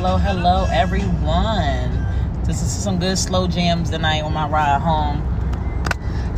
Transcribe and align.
hello, 0.00 0.16
hello, 0.16 0.66
everyone. 0.72 2.42
This 2.44 2.62
is 2.62 2.72
some 2.72 2.98
good 2.98 3.18
slow 3.18 3.46
jams 3.46 3.90
tonight 3.90 4.22
on 4.22 4.32
my 4.32 4.48
ride 4.48 4.80
home. 4.80 5.20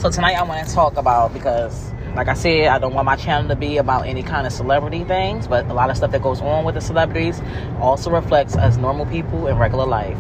So 0.01 0.11
tonight 0.11 0.35
I 0.35 0.43
want 0.43 0.67
to 0.67 0.75
talk 0.75 0.97
about 0.97 1.33
because, 1.33 1.93
like 2.17 2.27
I 2.27 2.35
said, 2.35 2.67
I 2.67 2.81
don't 2.81 2.93
want 2.93 3.07
my 3.07 3.15
channel 3.15 3.49
to 3.49 3.55
be 3.55 3.77
about 3.77 4.09
any 4.09 4.25
kind 4.25 4.49
of 4.49 4.53
celebrity 4.53 5.05
things, 5.05 5.47
but 5.47 5.65
a 5.67 5.75
lot 5.75 5.91
of 5.91 5.97
stuff 5.97 6.11
that 6.11 6.23
goes 6.23 6.41
on 6.41 6.65
with 6.65 6.75
the 6.75 6.81
celebrities 6.81 7.41
also 7.79 8.11
reflects 8.11 8.57
us 8.57 8.79
normal 8.79 9.07
people 9.07 9.47
in 9.47 9.57
regular 9.57 9.87
life. 9.87 10.19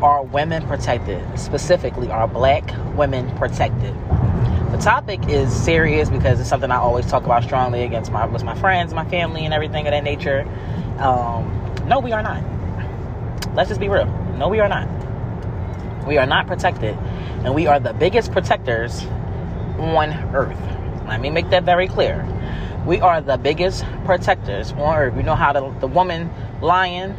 Are 0.00 0.22
women 0.22 0.66
protected? 0.66 1.22
Specifically, 1.38 2.10
are 2.10 2.26
black 2.26 2.72
women 2.96 3.28
protected? 3.36 3.94
The 4.72 4.78
topic 4.80 5.20
is 5.28 5.54
serious 5.54 6.08
because 6.08 6.40
it's 6.40 6.48
something 6.48 6.70
I 6.70 6.78
always 6.78 7.04
talk 7.04 7.24
about 7.24 7.44
strongly 7.44 7.82
against 7.82 8.10
my 8.10 8.24
with 8.24 8.42
my 8.42 8.54
friends, 8.54 8.94
my 8.94 9.04
family, 9.10 9.44
and 9.44 9.52
everything 9.52 9.86
of 9.86 9.90
that 9.90 10.02
nature. 10.02 10.48
Um, 10.98 11.57
no, 11.88 12.00
we 12.00 12.12
are 12.12 12.22
not. 12.22 12.42
Let's 13.54 13.70
just 13.70 13.80
be 13.80 13.88
real. 13.88 14.04
No, 14.36 14.48
we 14.48 14.60
are 14.60 14.68
not. 14.68 14.86
We 16.06 16.18
are 16.18 16.26
not 16.26 16.46
protected, 16.46 16.94
and 17.44 17.54
we 17.54 17.66
are 17.66 17.80
the 17.80 17.94
biggest 17.94 18.30
protectors 18.30 19.02
on 19.78 20.12
earth. 20.34 20.60
Let 21.06 21.20
me 21.22 21.30
make 21.30 21.48
that 21.50 21.64
very 21.64 21.88
clear. 21.88 22.26
We 22.86 23.00
are 23.00 23.22
the 23.22 23.38
biggest 23.38 23.84
protectors 24.04 24.72
on 24.72 24.96
earth. 24.98 25.16
You 25.16 25.22
know 25.22 25.34
how 25.34 25.54
the, 25.54 25.70
the 25.80 25.86
woman 25.86 26.30
lion 26.60 27.16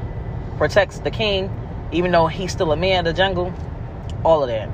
protects 0.60 1.00
the 1.00 1.12
king, 1.12 1.52
even 1.92 2.12
though 2.12 2.28
he's 2.28 2.52
still 2.52 2.72
a 2.72 2.78
man 2.78 3.00
in 3.00 3.06
the 3.06 3.14
jungle? 3.14 3.52
All 4.24 4.44
of 4.44 4.50
that. 4.50 4.70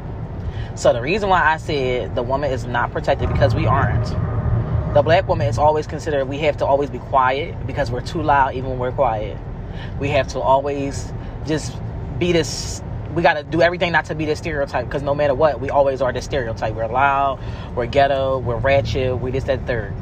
So 0.78 0.92
the 0.92 1.02
reason 1.02 1.30
why 1.30 1.42
I 1.42 1.56
said 1.56 2.16
the 2.16 2.24
woman 2.24 2.52
is 2.52 2.66
not 2.66 2.92
protected 2.92 3.30
because 3.30 3.56
we 3.56 3.66
aren't. 3.66 4.06
The 4.94 5.02
black 5.02 5.28
woman 5.28 5.48
is 5.48 5.58
always 5.58 5.88
considered 5.88 6.26
we 6.26 6.40
have 6.40 6.58
to 6.58 6.66
always 6.66 6.90
be 6.90 7.00
quiet 7.00 7.66
because 7.66 7.92
we're 7.92 8.02
too 8.02 8.22
loud 8.22 8.56
even 8.56 8.72
when 8.72 8.80
we're 8.80 8.92
quiet. 8.92 9.38
We 10.00 10.10
have 10.10 10.28
to 10.30 10.40
always 10.40 11.12
just 11.46 11.76
be 12.20 12.32
this 12.32 12.82
we 13.16 13.22
got 13.22 13.36
to 13.36 13.44
do 13.44 13.62
everything 13.62 13.94
not 13.94 14.06
to 14.06 14.16
be 14.16 14.26
this 14.26 14.40
stereotype 14.40 14.86
because 14.86 15.02
no 15.02 15.16
matter 15.16 15.34
what, 15.34 15.62
we 15.62 15.70
always 15.70 16.02
are 16.02 16.12
this 16.12 16.26
stereotype. 16.26 16.76
We're 16.76 16.88
loud, 16.88 17.40
we're 17.74 17.86
ghetto, 17.86 18.40
we're 18.40 18.58
ratchet, 18.58 19.18
we 19.18 19.32
this, 19.32 19.46
that, 19.46 19.66
third. 19.66 19.94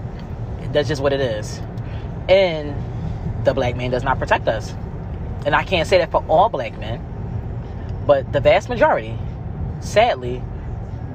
That's 0.73 0.87
just 0.87 1.01
what 1.01 1.13
it 1.13 1.21
is. 1.21 1.61
And 2.27 2.75
the 3.45 3.53
black 3.53 3.75
man 3.75 3.91
does 3.91 4.03
not 4.03 4.17
protect 4.17 4.47
us. 4.47 4.73
And 5.45 5.55
I 5.55 5.63
can't 5.63 5.87
say 5.87 5.99
that 5.99 6.09
for 6.09 6.25
all 6.27 6.49
black 6.49 6.77
men, 6.79 8.03
but 8.07 8.33
the 8.33 8.39
vast 8.39 8.67
majority, 8.67 9.15
sadly, 9.79 10.41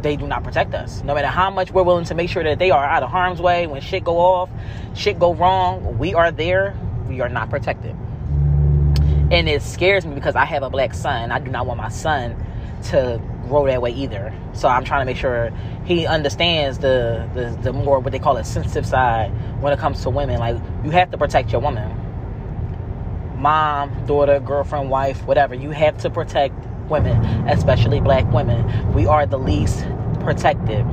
they 0.03 0.15
do 0.15 0.29
not 0.29 0.45
protect 0.45 0.75
us. 0.75 1.03
No 1.03 1.15
matter 1.15 1.27
how 1.27 1.51
much 1.51 1.73
we're 1.73 1.83
willing 1.83 2.05
to 2.05 2.15
make 2.15 2.31
sure 2.31 2.45
that 2.45 2.61
they 2.61 2.71
are 2.71 2.85
out 2.85 3.03
of 3.03 3.11
harm's 3.11 3.41
way, 3.41 3.67
when 3.67 3.81
shit 3.81 4.05
go 4.05 4.19
off, 4.19 4.51
shit 4.95 5.19
go 5.19 5.35
wrong, 5.35 5.99
we 5.99 6.15
are 6.15 6.31
there. 6.31 6.77
We 7.09 7.21
are 7.23 7.29
not 7.29 7.51
protected. 7.51 7.97
And 9.31 9.49
it 9.49 9.63
scares 9.63 10.07
me 10.07 10.15
because 10.15 10.37
I 10.37 10.45
have 10.45 10.63
a 10.63 10.71
black 10.71 10.95
son. 10.95 11.31
I 11.31 11.39
do 11.39 11.51
not 11.51 11.67
want 11.67 11.79
my 11.79 11.89
son 11.89 12.37
to 12.85 13.21
grow 13.49 13.67
that 13.67 13.83
way 13.83 13.91
either. 13.91 14.33
So 14.53 14.69
I'm 14.69 14.85
trying 14.85 15.01
to 15.01 15.05
make 15.07 15.17
sure 15.17 15.51
he 15.85 16.07
understands 16.07 16.79
the, 16.79 17.29
the, 17.35 17.59
the 17.63 17.73
more 17.73 17.99
what 18.01 18.13
they 18.13 18.19
call 18.19 18.37
a 18.37 18.45
sensitive 18.45 18.87
side 18.87 19.31
when 19.61 19.73
it 19.73 19.79
comes 19.79 20.03
to 20.03 20.11
women. 20.11 20.39
Like 20.39 20.57
you 20.85 20.91
have 20.91 21.11
to 21.11 21.19
protect 21.19 21.53
your 21.53 21.61
woman. 21.61 21.95
Mom, 23.37 24.07
daughter, 24.07 24.41
girlfriend, 24.41 24.91
wife, 24.91 25.25
whatever. 25.25 25.55
You 25.55 25.71
have 25.71 25.99
to 25.99 26.11
protect 26.11 26.55
women, 26.89 27.25
especially 27.49 28.01
black 28.01 28.31
women. 28.33 28.93
We 28.95 29.07
are 29.07 29.27
the 29.27 29.39
least 29.39 29.85
protected. 30.21 30.85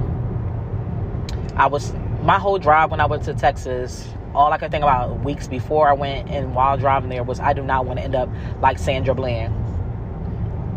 I 1.55 1.67
was 1.67 1.93
my 2.21 2.37
whole 2.37 2.57
drive 2.57 2.91
when 2.91 2.99
I 2.99 3.05
went 3.05 3.23
to 3.23 3.33
Texas, 3.33 4.07
all 4.35 4.51
I 4.51 4.57
could 4.57 4.71
think 4.71 4.83
about 4.83 5.23
weeks 5.23 5.47
before 5.47 5.87
I 5.89 5.93
went 5.93 6.29
and 6.29 6.53
while 6.53 6.77
driving 6.77 7.09
there 7.09 7.23
was 7.23 7.39
I 7.39 7.53
do 7.53 7.63
not 7.63 7.85
want 7.85 7.99
to 7.99 8.03
end 8.03 8.15
up 8.15 8.29
like 8.61 8.77
Sandra 8.77 9.15
Bland. 9.15 9.53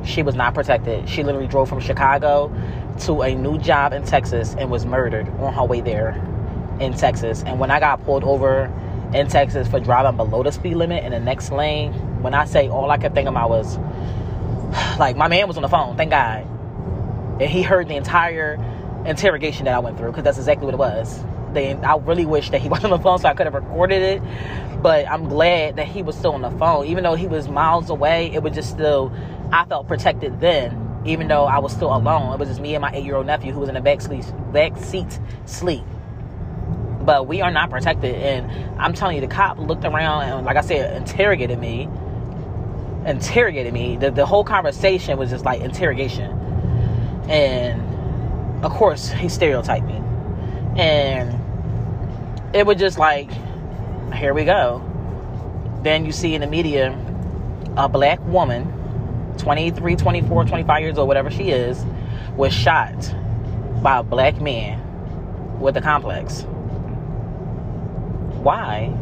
She 0.06 0.22
was 0.22 0.34
not 0.34 0.54
protected. 0.54 1.08
She 1.08 1.24
literally 1.24 1.48
drove 1.48 1.68
from 1.68 1.80
Chicago 1.80 2.52
to 3.00 3.22
a 3.22 3.34
new 3.34 3.58
job 3.58 3.92
in 3.92 4.04
Texas 4.04 4.54
and 4.58 4.70
was 4.70 4.86
murdered 4.86 5.28
on 5.40 5.52
her 5.52 5.64
way 5.64 5.80
there 5.80 6.10
in 6.80 6.94
Texas. 6.94 7.42
And 7.44 7.58
when 7.58 7.70
I 7.70 7.80
got 7.80 8.04
pulled 8.04 8.24
over 8.24 8.72
in 9.12 9.26
Texas 9.28 9.66
for 9.68 9.80
driving 9.80 10.16
below 10.16 10.42
the 10.42 10.52
speed 10.52 10.76
limit 10.76 11.04
in 11.04 11.10
the 11.12 11.20
next 11.20 11.50
lane, 11.50 11.92
when 12.22 12.34
I 12.34 12.44
say 12.44 12.68
all 12.68 12.90
I 12.90 12.98
kept 12.98 13.14
thinking 13.14 13.28
about 13.28 13.50
was 13.50 13.76
like 14.98 15.16
my 15.16 15.28
man 15.28 15.48
was 15.48 15.56
on 15.56 15.62
the 15.62 15.68
phone, 15.68 15.96
thank 15.96 16.10
God. 16.10 16.46
And 17.40 17.50
he 17.50 17.62
heard 17.62 17.88
the 17.88 17.96
entire 17.96 18.54
interrogation 19.04 19.64
that 19.64 19.74
I 19.74 19.78
went 19.78 19.96
through 19.96 20.10
because 20.10 20.24
that's 20.24 20.38
exactly 20.38 20.64
what 20.64 20.74
it 20.74 20.78
was. 20.78 21.24
They, 21.52 21.74
I 21.74 21.96
really 21.96 22.26
wish 22.26 22.50
that 22.50 22.60
he 22.60 22.68
wasn't 22.70 22.92
on 22.92 22.98
the 22.98 23.02
phone 23.02 23.18
so 23.18 23.28
I 23.28 23.34
could 23.34 23.46
have 23.46 23.54
recorded 23.54 24.02
it. 24.02 24.82
But 24.82 25.08
I'm 25.08 25.28
glad 25.28 25.76
that 25.76 25.86
he 25.86 26.02
was 26.02 26.16
still 26.16 26.32
on 26.32 26.42
the 26.42 26.50
phone. 26.52 26.86
Even 26.86 27.04
though 27.04 27.14
he 27.14 27.26
was 27.26 27.48
miles 27.48 27.90
away, 27.90 28.30
it 28.32 28.42
was 28.42 28.54
just 28.54 28.70
still, 28.70 29.12
I 29.52 29.64
felt 29.64 29.88
protected 29.88 30.40
then, 30.40 31.02
even 31.04 31.28
though 31.28 31.44
I 31.44 31.58
was 31.58 31.72
still 31.72 31.94
alone. 31.94 32.32
It 32.32 32.38
was 32.38 32.48
just 32.48 32.60
me 32.60 32.74
and 32.74 32.82
my 32.82 32.92
eight 32.92 33.04
year 33.04 33.16
old 33.16 33.26
nephew 33.26 33.52
who 33.52 33.60
was 33.60 33.68
in 33.68 33.74
the 33.74 33.80
back, 33.80 34.00
sleep, 34.00 34.24
back 34.52 34.76
seat 34.76 35.18
sleep. 35.46 35.84
But 37.00 37.26
we 37.26 37.40
are 37.40 37.50
not 37.50 37.70
protected. 37.70 38.14
And 38.14 38.80
I'm 38.80 38.92
telling 38.92 39.16
you, 39.16 39.20
the 39.20 39.32
cop 39.32 39.58
looked 39.58 39.84
around 39.84 40.24
and, 40.24 40.46
like 40.46 40.56
I 40.56 40.60
said, 40.60 40.96
interrogated 40.96 41.58
me 41.58 41.88
interrogated 43.06 43.72
me. 43.72 43.96
The, 43.96 44.10
the 44.10 44.26
whole 44.26 44.44
conversation 44.44 45.18
was 45.18 45.30
just 45.30 45.44
like 45.44 45.60
interrogation. 45.60 46.30
And 47.28 48.64
of 48.64 48.72
course, 48.72 49.10
he 49.10 49.28
stereotyped 49.28 49.86
me. 49.86 50.02
And 50.76 51.37
it 52.52 52.66
was 52.66 52.76
just 52.76 52.98
like, 52.98 53.30
here 54.14 54.32
we 54.34 54.44
go. 54.44 54.82
Then 55.82 56.04
you 56.04 56.12
see 56.12 56.34
in 56.34 56.40
the 56.40 56.46
media 56.46 56.98
a 57.76 57.88
black 57.88 58.20
woman, 58.26 58.64
23, 59.38 59.96
24, 59.96 60.44
25 60.44 60.80
years 60.82 60.98
old, 60.98 61.08
whatever 61.08 61.30
she 61.30 61.50
is, 61.50 61.84
was 62.36 62.52
shot 62.52 63.14
by 63.82 63.98
a 63.98 64.02
black 64.02 64.40
man 64.40 64.80
with 65.60 65.76
a 65.76 65.80
complex. 65.80 66.42
Why? 68.42 68.92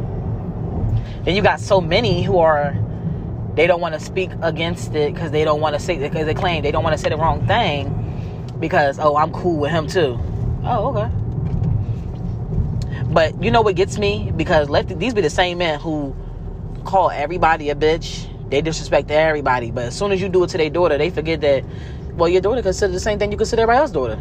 Then 1.24 1.36
you 1.36 1.42
got 1.42 1.60
so 1.60 1.80
many 1.80 2.22
who 2.22 2.38
are 2.38 2.76
they 3.54 3.66
don't 3.66 3.80
want 3.80 3.94
to 3.94 4.00
speak 4.00 4.30
against 4.42 4.94
it 4.94 5.14
because 5.14 5.30
they 5.30 5.44
don't 5.44 5.60
want 5.60 5.74
to 5.74 5.80
say 5.80 5.98
because 5.98 6.26
they 6.26 6.34
claim 6.34 6.62
they 6.62 6.70
don't 6.70 6.84
want 6.84 6.94
to 6.94 7.02
say 7.02 7.08
the 7.08 7.16
wrong 7.16 7.46
thing 7.46 8.54
because 8.60 8.98
oh 8.98 9.16
I'm 9.16 9.32
cool 9.32 9.58
with 9.58 9.70
him 9.70 9.86
too. 9.86 10.18
Oh 10.64 10.94
okay. 10.94 11.10
But 13.16 13.42
you 13.42 13.50
know 13.50 13.62
what 13.62 13.76
gets 13.76 13.96
me 13.96 14.30
because 14.36 14.68
let 14.68 14.88
these 14.88 15.14
be 15.14 15.22
the 15.22 15.30
same 15.30 15.56
men 15.56 15.80
who 15.80 16.14
call 16.84 17.10
everybody 17.10 17.70
a 17.70 17.74
bitch. 17.74 18.28
They 18.50 18.60
disrespect 18.60 19.10
everybody, 19.10 19.70
but 19.70 19.84
as 19.84 19.96
soon 19.96 20.12
as 20.12 20.20
you 20.20 20.28
do 20.28 20.44
it 20.44 20.48
to 20.48 20.58
their 20.58 20.68
daughter, 20.68 20.98
they 20.98 21.08
forget 21.08 21.40
that 21.40 21.64
well 22.12 22.28
your 22.28 22.42
daughter 22.42 22.60
consider 22.60 22.92
the 22.92 23.00
same 23.00 23.18
thing 23.18 23.32
you 23.32 23.38
consider 23.38 23.62
everybody 23.62 23.78
else's 23.78 23.94
daughter. 23.94 24.18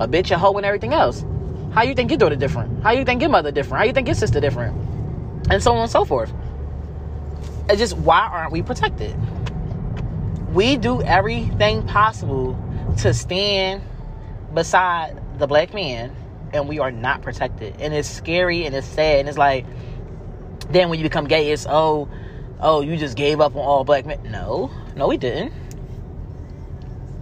A 0.00 0.08
bitch, 0.08 0.32
a 0.32 0.36
hoe, 0.36 0.56
and 0.56 0.66
everything 0.66 0.94
else. 0.94 1.24
How 1.70 1.82
you 1.82 1.94
think 1.94 2.10
your 2.10 2.18
daughter 2.18 2.34
different? 2.34 2.82
How 2.82 2.90
you 2.90 3.04
think 3.04 3.20
your 3.20 3.30
mother 3.30 3.52
different? 3.52 3.78
How 3.78 3.84
you 3.84 3.92
think 3.92 4.08
your 4.08 4.16
sister 4.16 4.40
different? 4.40 4.76
And 5.48 5.62
so 5.62 5.72
on 5.72 5.82
and 5.82 5.90
so 5.90 6.04
forth. 6.04 6.34
It's 7.70 7.78
just 7.78 7.96
why 7.96 8.26
aren't 8.26 8.50
we 8.50 8.62
protected? 8.62 9.14
We 10.52 10.76
do 10.76 11.02
everything 11.02 11.86
possible 11.86 12.58
to 12.96 13.14
stand 13.14 13.84
beside 14.52 15.22
the 15.38 15.46
black 15.46 15.72
man 15.72 16.16
and 16.52 16.68
we 16.68 16.78
are 16.78 16.90
not 16.90 17.22
protected. 17.22 17.80
And 17.80 17.94
it's 17.94 18.08
scary 18.08 18.64
and 18.64 18.74
it's 18.74 18.86
sad 18.86 19.20
and 19.20 19.28
it's 19.28 19.38
like 19.38 19.66
then 20.70 20.88
when 20.88 20.98
you 20.98 21.04
become 21.04 21.26
gay 21.26 21.52
it's 21.52 21.66
oh 21.68 22.08
oh 22.60 22.80
you 22.80 22.96
just 22.96 23.16
gave 23.16 23.40
up 23.40 23.54
on 23.54 23.62
all 23.62 23.84
black 23.84 24.06
men. 24.06 24.20
No, 24.30 24.70
no 24.94 25.08
we 25.08 25.16
didn't. 25.16 25.52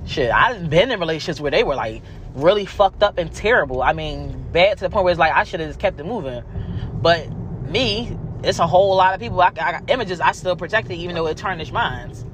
Shit, 0.07 0.31
I've 0.31 0.69
been 0.69 0.91
in 0.91 1.01
relationships 1.01 1.41
where 1.41 1.51
they 1.51 1.65
were 1.65 1.75
like 1.75 2.03
really 2.35 2.67
fucked 2.67 3.03
up 3.03 3.19
and 3.19 3.33
terrible. 3.33 3.83
I 3.83 3.93
mean, 3.93 4.51
bad 4.53 4.79
to 4.79 4.85
the 4.85 4.91
point 4.91 5.05
where 5.05 5.13
it's 5.13 5.21
like 5.21 5.33
I 5.33 5.45
should 5.45 5.61
have 5.61 5.71
just 5.71 5.81
kept 5.81 5.99
it 5.99 6.05
moving. 6.05 6.43
But 6.95 7.31
me, 7.69 8.17
it's 8.43 8.59
a 8.59 8.67
whole 8.67 8.95
lot 8.97 9.15
of 9.15 9.21
people. 9.21 9.41
I, 9.41 9.49
I 9.49 9.73
got 9.73 9.91
images 9.91 10.21
I 10.21 10.33
still 10.33 10.57
protected, 10.57 10.99
even 10.99 11.15
though 11.15 11.27
it 11.27 11.37
tarnished 11.37 11.73
minds. 11.73 12.25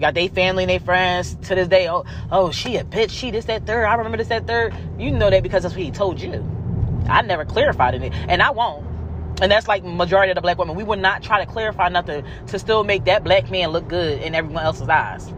Got 0.00 0.14
their 0.14 0.28
family 0.28 0.64
and 0.64 0.70
their 0.70 0.80
friends 0.80 1.36
to 1.42 1.54
this 1.54 1.68
day. 1.68 1.88
Oh, 1.88 2.04
oh, 2.30 2.50
she 2.52 2.76
a 2.76 2.84
bitch. 2.84 3.10
She 3.10 3.30
this 3.30 3.46
that 3.46 3.66
third. 3.66 3.84
I 3.84 3.94
remember 3.94 4.18
this 4.18 4.28
that 4.28 4.46
third. 4.46 4.74
You 4.98 5.10
know 5.10 5.30
that 5.30 5.42
because 5.42 5.62
that's 5.64 5.74
what 5.74 5.82
he 5.82 5.90
told 5.90 6.20
you. 6.20 6.44
I 7.08 7.22
never 7.22 7.44
clarified 7.44 7.94
it, 7.94 8.12
and 8.28 8.42
I 8.42 8.50
won't. 8.50 8.86
And 9.40 9.50
that's 9.50 9.68
like 9.68 9.84
majority 9.84 10.30
of 10.30 10.34
the 10.34 10.40
black 10.40 10.58
women. 10.58 10.76
We 10.76 10.84
would 10.84 10.98
not 10.98 11.22
try 11.22 11.44
to 11.44 11.50
clarify 11.50 11.88
nothing 11.88 12.24
to 12.48 12.58
still 12.58 12.84
make 12.84 13.04
that 13.04 13.24
black 13.24 13.50
man 13.50 13.70
look 13.70 13.88
good 13.88 14.20
in 14.20 14.34
everyone 14.34 14.64
else's 14.64 14.88
eyes. 14.88 15.32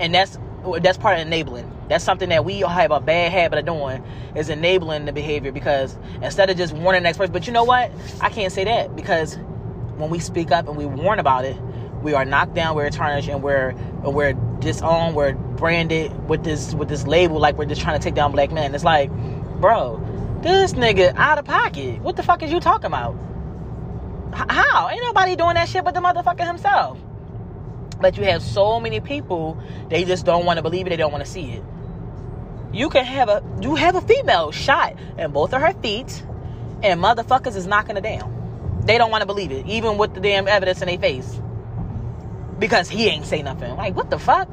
And 0.00 0.14
that's 0.14 0.38
that's 0.80 0.98
part 0.98 1.18
of 1.18 1.26
enabling. 1.26 1.70
That's 1.88 2.04
something 2.04 2.28
that 2.28 2.44
we 2.44 2.62
all 2.62 2.70
have 2.70 2.90
a 2.90 3.00
bad 3.00 3.32
habit 3.32 3.58
of 3.58 3.66
doing 3.66 4.02
is 4.36 4.48
enabling 4.48 5.06
the 5.06 5.12
behavior 5.12 5.52
because 5.52 5.96
instead 6.22 6.50
of 6.50 6.56
just 6.56 6.72
warning 6.72 7.02
the 7.02 7.04
next 7.04 7.18
person, 7.18 7.32
but 7.32 7.46
you 7.46 7.52
know 7.52 7.64
what? 7.64 7.90
I 8.20 8.30
can't 8.30 8.52
say 8.52 8.64
that 8.64 8.94
because 8.94 9.36
when 9.96 10.08
we 10.08 10.18
speak 10.18 10.50
up 10.50 10.68
and 10.68 10.76
we 10.76 10.86
warn 10.86 11.18
about 11.18 11.44
it, 11.44 11.56
we 12.02 12.14
are 12.14 12.24
knocked 12.24 12.54
down, 12.54 12.74
we're 12.74 12.90
tarnished, 12.90 13.28
and 13.28 13.42
we're 13.42 13.74
we're 14.02 14.32
disowned, 14.60 15.14
we're 15.14 15.34
branded 15.34 16.28
with 16.28 16.44
this 16.44 16.74
with 16.74 16.88
this 16.88 17.06
label 17.06 17.38
like 17.38 17.56
we're 17.56 17.66
just 17.66 17.80
trying 17.80 17.98
to 17.98 18.02
take 18.02 18.14
down 18.14 18.32
black 18.32 18.50
men. 18.50 18.74
It's 18.74 18.84
like, 18.84 19.10
bro, 19.60 20.00
this 20.42 20.72
nigga 20.72 21.14
out 21.16 21.38
of 21.38 21.44
pocket. 21.44 22.00
What 22.00 22.16
the 22.16 22.22
fuck 22.22 22.42
is 22.42 22.52
you 22.52 22.60
talking 22.60 22.86
about? 22.86 23.16
How? 24.34 24.88
Ain't 24.88 25.02
nobody 25.02 25.36
doing 25.36 25.54
that 25.54 25.68
shit 25.68 25.84
but 25.84 25.94
the 25.94 26.00
motherfucker 26.00 26.46
himself. 26.46 26.98
But 28.00 28.16
you 28.16 28.24
have 28.24 28.42
so 28.42 28.80
many 28.80 29.00
people, 29.00 29.62
they 29.88 30.04
just 30.04 30.26
don't 30.26 30.44
want 30.44 30.56
to 30.56 30.62
believe 30.62 30.86
it, 30.86 30.90
they 30.90 30.96
don't 30.96 31.12
want 31.12 31.24
to 31.24 31.30
see 31.30 31.52
it. 31.52 31.62
You 32.72 32.88
can 32.88 33.04
have 33.04 33.28
a 33.28 33.42
you 33.60 33.74
have 33.74 33.94
a 33.94 34.00
female 34.00 34.50
shot 34.50 34.96
in 35.18 35.30
both 35.30 35.52
of 35.52 35.60
her 35.60 35.72
feet, 35.74 36.24
and 36.82 37.00
motherfuckers 37.00 37.54
is 37.54 37.66
knocking 37.66 37.96
her 37.96 38.02
down. 38.02 38.80
They 38.84 38.98
don't 38.98 39.10
want 39.10 39.22
to 39.22 39.26
believe 39.26 39.52
it, 39.52 39.66
even 39.66 39.98
with 39.98 40.14
the 40.14 40.20
damn 40.20 40.48
evidence 40.48 40.80
in 40.82 40.88
their 40.88 40.98
face. 40.98 41.40
Because 42.62 42.88
he 42.88 43.08
ain't 43.08 43.26
say 43.26 43.42
nothing. 43.42 43.74
Like, 43.74 43.96
what 43.96 44.08
the 44.08 44.20
fuck? 44.20 44.48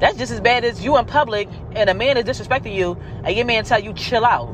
That's 0.00 0.18
just 0.18 0.32
as 0.32 0.40
bad 0.40 0.64
as 0.64 0.84
you 0.84 0.98
in 0.98 1.04
public 1.04 1.48
and 1.76 1.88
a 1.88 1.94
man 1.94 2.16
is 2.16 2.24
disrespecting 2.24 2.74
you 2.74 3.00
and 3.22 3.36
your 3.36 3.46
man 3.46 3.64
tell 3.64 3.78
you 3.78 3.92
chill 3.92 4.24
out. 4.24 4.48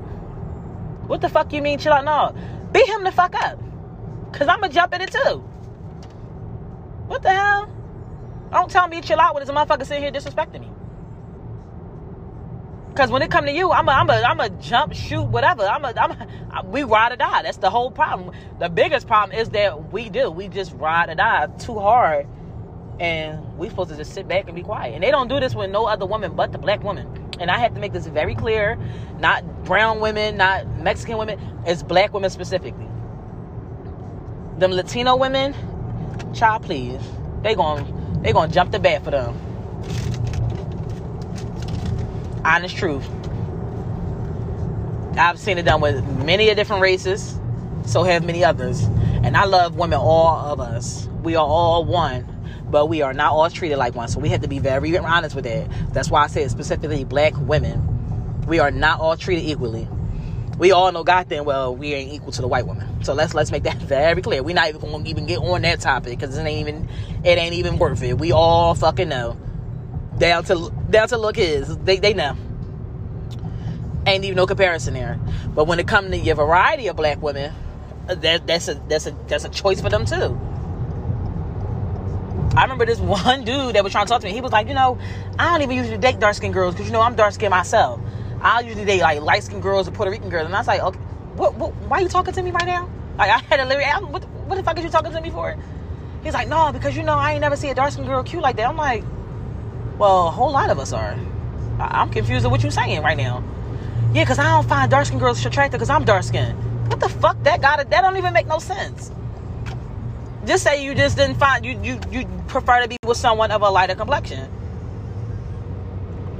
What 1.06 1.22
the 1.22 1.30
fuck 1.30 1.54
you 1.54 1.62
mean 1.62 1.78
chill 1.78 1.94
out? 1.94 2.04
No. 2.04 2.38
Beat 2.70 2.86
him 2.86 3.02
the 3.02 3.12
fuck 3.12 3.34
up. 3.34 3.58
Cause 4.34 4.46
I'ma 4.46 4.68
jump 4.68 4.92
in 4.92 5.00
it 5.00 5.12
too. 5.12 5.38
What 7.06 7.22
the 7.22 7.30
hell? 7.30 7.74
Don't 8.50 8.70
tell 8.70 8.88
me 8.88 9.00
chill 9.00 9.20
out 9.20 9.34
when 9.34 9.42
a 9.42 9.46
motherfucker 9.46 9.86
sitting 9.86 10.02
here 10.02 10.12
disrespecting 10.12 10.60
me. 10.60 10.71
Cause 12.94 13.10
when 13.10 13.22
it 13.22 13.30
come 13.30 13.46
to 13.46 13.52
you, 13.52 13.72
I'm 13.72 13.88
a, 13.88 13.92
I'm 13.92 14.10
a, 14.10 14.14
I'm 14.14 14.40
a 14.40 14.50
jump, 14.50 14.94
shoot, 14.94 15.22
whatever. 15.22 15.64
I'm 15.64 15.84
a, 15.84 15.94
I'm 15.96 16.10
a, 16.12 16.66
we 16.66 16.84
ride 16.84 17.12
or 17.12 17.16
die. 17.16 17.42
That's 17.42 17.58
the 17.58 17.70
whole 17.70 17.90
problem. 17.90 18.34
The 18.58 18.68
biggest 18.68 19.06
problem 19.06 19.38
is 19.38 19.50
that 19.50 19.92
we 19.92 20.10
do. 20.10 20.30
We 20.30 20.48
just 20.48 20.74
ride 20.74 21.08
or 21.08 21.14
die 21.14 21.46
too 21.58 21.78
hard 21.78 22.26
and 23.00 23.58
we 23.58 23.68
supposed 23.68 23.90
to 23.90 23.96
just 23.96 24.14
sit 24.14 24.28
back 24.28 24.46
and 24.46 24.54
be 24.54 24.62
quiet. 24.62 24.94
And 24.94 25.02
they 25.02 25.10
don't 25.10 25.28
do 25.28 25.40
this 25.40 25.54
with 25.54 25.70
no 25.70 25.86
other 25.86 26.06
woman 26.06 26.34
but 26.34 26.52
the 26.52 26.58
black 26.58 26.82
woman. 26.84 27.30
And 27.40 27.50
I 27.50 27.58
have 27.58 27.74
to 27.74 27.80
make 27.80 27.92
this 27.92 28.06
very 28.06 28.34
clear: 28.34 28.78
not 29.18 29.64
brown 29.64 30.00
women, 30.00 30.36
not 30.36 30.66
Mexican 30.78 31.18
women. 31.18 31.40
It's 31.66 31.82
black 31.82 32.12
women 32.12 32.30
specifically. 32.30 32.86
Them 34.58 34.72
Latino 34.72 35.16
women, 35.16 35.54
child, 36.34 36.62
please, 36.64 37.00
they 37.42 37.54
going 37.54 38.22
they 38.22 38.32
gonna 38.32 38.52
jump 38.52 38.72
the 38.72 38.78
bat 38.78 39.04
for 39.04 39.10
them. 39.10 39.51
Honest 42.44 42.76
truth. 42.76 43.08
I've 45.16 45.38
seen 45.38 45.58
it 45.58 45.64
done 45.64 45.80
with 45.80 46.04
many 46.24 46.48
of 46.50 46.56
different 46.56 46.82
races, 46.82 47.38
so 47.86 48.02
have 48.02 48.24
many 48.24 48.44
others. 48.44 48.82
And 48.82 49.36
I 49.36 49.44
love 49.44 49.76
women, 49.76 49.98
all 49.98 50.52
of 50.52 50.60
us. 50.60 51.06
We 51.22 51.36
are 51.36 51.46
all 51.46 51.84
one 51.84 52.32
but 52.72 52.86
we 52.86 53.02
are 53.02 53.12
not 53.12 53.32
all 53.32 53.50
treated 53.50 53.76
like 53.76 53.94
one. 53.94 54.08
So 54.08 54.18
we 54.18 54.30
have 54.30 54.40
to 54.40 54.48
be 54.48 54.58
very 54.58 54.96
honest 54.96 55.36
with 55.36 55.44
that. 55.44 55.68
That's 55.92 56.10
why 56.10 56.24
I 56.24 56.26
said 56.26 56.50
specifically 56.50 57.04
black 57.04 57.34
women. 57.36 58.46
We 58.46 58.58
are 58.58 58.70
not 58.70 58.98
all 58.98 59.16
treated 59.16 59.44
equally. 59.44 59.86
We 60.58 60.72
all 60.72 60.90
know 60.90 61.04
goddamn 61.04 61.44
well 61.44 61.76
we 61.76 61.92
ain't 61.92 62.12
equal 62.12 62.32
to 62.32 62.40
the 62.40 62.48
white 62.48 62.66
woman. 62.66 63.04
So 63.04 63.12
let's 63.12 63.34
let's 63.34 63.52
make 63.52 63.64
that 63.64 63.76
very 63.82 64.22
clear. 64.22 64.42
We're 64.42 64.54
not 64.54 64.70
even 64.70 64.80
gonna 64.80 65.04
even 65.04 65.26
get 65.26 65.38
on 65.38 65.62
that 65.62 65.80
topic 65.80 66.18
because 66.18 66.36
it 66.36 66.42
ain't 66.42 66.66
even 66.66 66.88
it 67.24 67.38
ain't 67.38 67.54
even 67.54 67.78
worth 67.78 68.02
it. 68.02 68.18
We 68.18 68.32
all 68.32 68.74
fucking 68.74 69.08
know. 69.08 69.36
Down 70.22 70.44
to 70.44 70.72
down 70.88 71.08
to 71.08 71.18
look 71.18 71.34
his. 71.34 71.76
They 71.78 71.98
they 71.98 72.14
know. 72.14 72.36
Ain't 74.06 74.24
even 74.24 74.36
no 74.36 74.46
comparison 74.46 74.94
there. 74.94 75.18
But 75.52 75.64
when 75.64 75.80
it 75.80 75.88
comes 75.88 76.10
to 76.10 76.16
your 76.16 76.36
variety 76.36 76.86
of 76.86 76.94
black 76.94 77.20
women, 77.20 77.52
that 78.06 78.46
that's 78.46 78.68
a 78.68 78.74
that's 78.88 79.08
a 79.08 79.16
that's 79.26 79.44
a 79.44 79.48
choice 79.48 79.80
for 79.80 79.88
them 79.88 80.04
too. 80.04 80.40
I 82.56 82.62
remember 82.62 82.86
this 82.86 83.00
one 83.00 83.42
dude 83.44 83.74
that 83.74 83.82
was 83.82 83.90
trying 83.90 84.06
to 84.06 84.10
talk 84.10 84.20
to 84.20 84.28
me. 84.28 84.32
He 84.32 84.40
was 84.40 84.52
like, 84.52 84.68
you 84.68 84.74
know, 84.74 84.96
I 85.40 85.50
don't 85.50 85.62
even 85.62 85.76
usually 85.76 85.98
date 85.98 86.20
dark 86.20 86.36
skinned 86.36 86.54
girls 86.54 86.76
because 86.76 86.86
you 86.86 86.92
know 86.92 87.00
I'm 87.00 87.16
dark 87.16 87.32
skinned 87.32 87.50
myself. 87.50 88.00
I 88.40 88.60
usually 88.60 88.84
date 88.84 89.00
like 89.00 89.20
light 89.22 89.42
skinned 89.42 89.64
girls 89.64 89.88
or 89.88 89.90
Puerto 89.90 90.12
Rican 90.12 90.28
girls. 90.28 90.46
And 90.46 90.54
I 90.54 90.60
was 90.60 90.68
like, 90.68 90.82
okay, 90.82 90.98
what, 91.34 91.56
what, 91.56 91.74
why 91.88 91.98
are 91.98 92.02
you 92.02 92.08
talking 92.08 92.32
to 92.32 92.42
me 92.44 92.52
right 92.52 92.66
now? 92.66 92.88
Like 93.18 93.28
I 93.28 93.38
had 93.38 93.58
a 93.58 93.64
lyric. 93.64 93.88
What, 94.08 94.24
what 94.28 94.54
the 94.54 94.62
fuck 94.62 94.78
are 94.78 94.82
you 94.82 94.88
talking 94.88 95.10
to 95.10 95.20
me 95.20 95.30
for? 95.30 95.56
He's 96.22 96.32
like, 96.32 96.46
no, 96.46 96.70
because 96.70 96.96
you 96.96 97.02
know 97.02 97.14
I 97.14 97.32
ain't 97.32 97.40
never 97.40 97.56
see 97.56 97.70
a 97.70 97.74
dark 97.74 97.90
skinned 97.90 98.06
girl 98.06 98.22
cute 98.22 98.40
like 98.40 98.54
that. 98.54 98.68
I'm 98.68 98.76
like, 98.76 99.02
well, 99.98 100.28
a 100.28 100.30
whole 100.30 100.52
lot 100.52 100.70
of 100.70 100.78
us 100.78 100.92
are. 100.92 101.16
I, 101.78 102.02
am 102.02 102.10
confused 102.10 102.44
with 102.44 102.50
what 102.50 102.62
you're 102.62 102.70
saying 102.70 103.02
right 103.02 103.16
now. 103.16 103.42
Yeah, 104.14 104.24
because 104.24 104.38
I 104.38 104.44
don't 104.44 104.68
find 104.68 104.90
dark 104.90 105.06
skinned 105.06 105.20
girls 105.20 105.44
attractive 105.44 105.78
because 105.78 105.90
I'm 105.90 106.04
dark 106.04 106.22
skinned. 106.22 106.58
What 106.88 107.00
the 107.00 107.08
fuck? 107.08 107.42
That 107.44 107.60
got 107.60 107.80
it. 107.80 107.90
That 107.90 108.02
don't 108.02 108.16
even 108.16 108.32
make 108.32 108.46
no 108.46 108.58
sense 108.58 109.10
just 110.46 110.64
say 110.64 110.84
you 110.84 110.94
just 110.94 111.16
didn't 111.16 111.36
find 111.36 111.64
you 111.64 111.78
you 111.82 112.00
you 112.10 112.26
prefer 112.48 112.82
to 112.82 112.88
be 112.88 112.96
with 113.04 113.16
someone 113.16 113.50
of 113.50 113.62
a 113.62 113.70
lighter 113.70 113.94
complexion. 113.94 114.50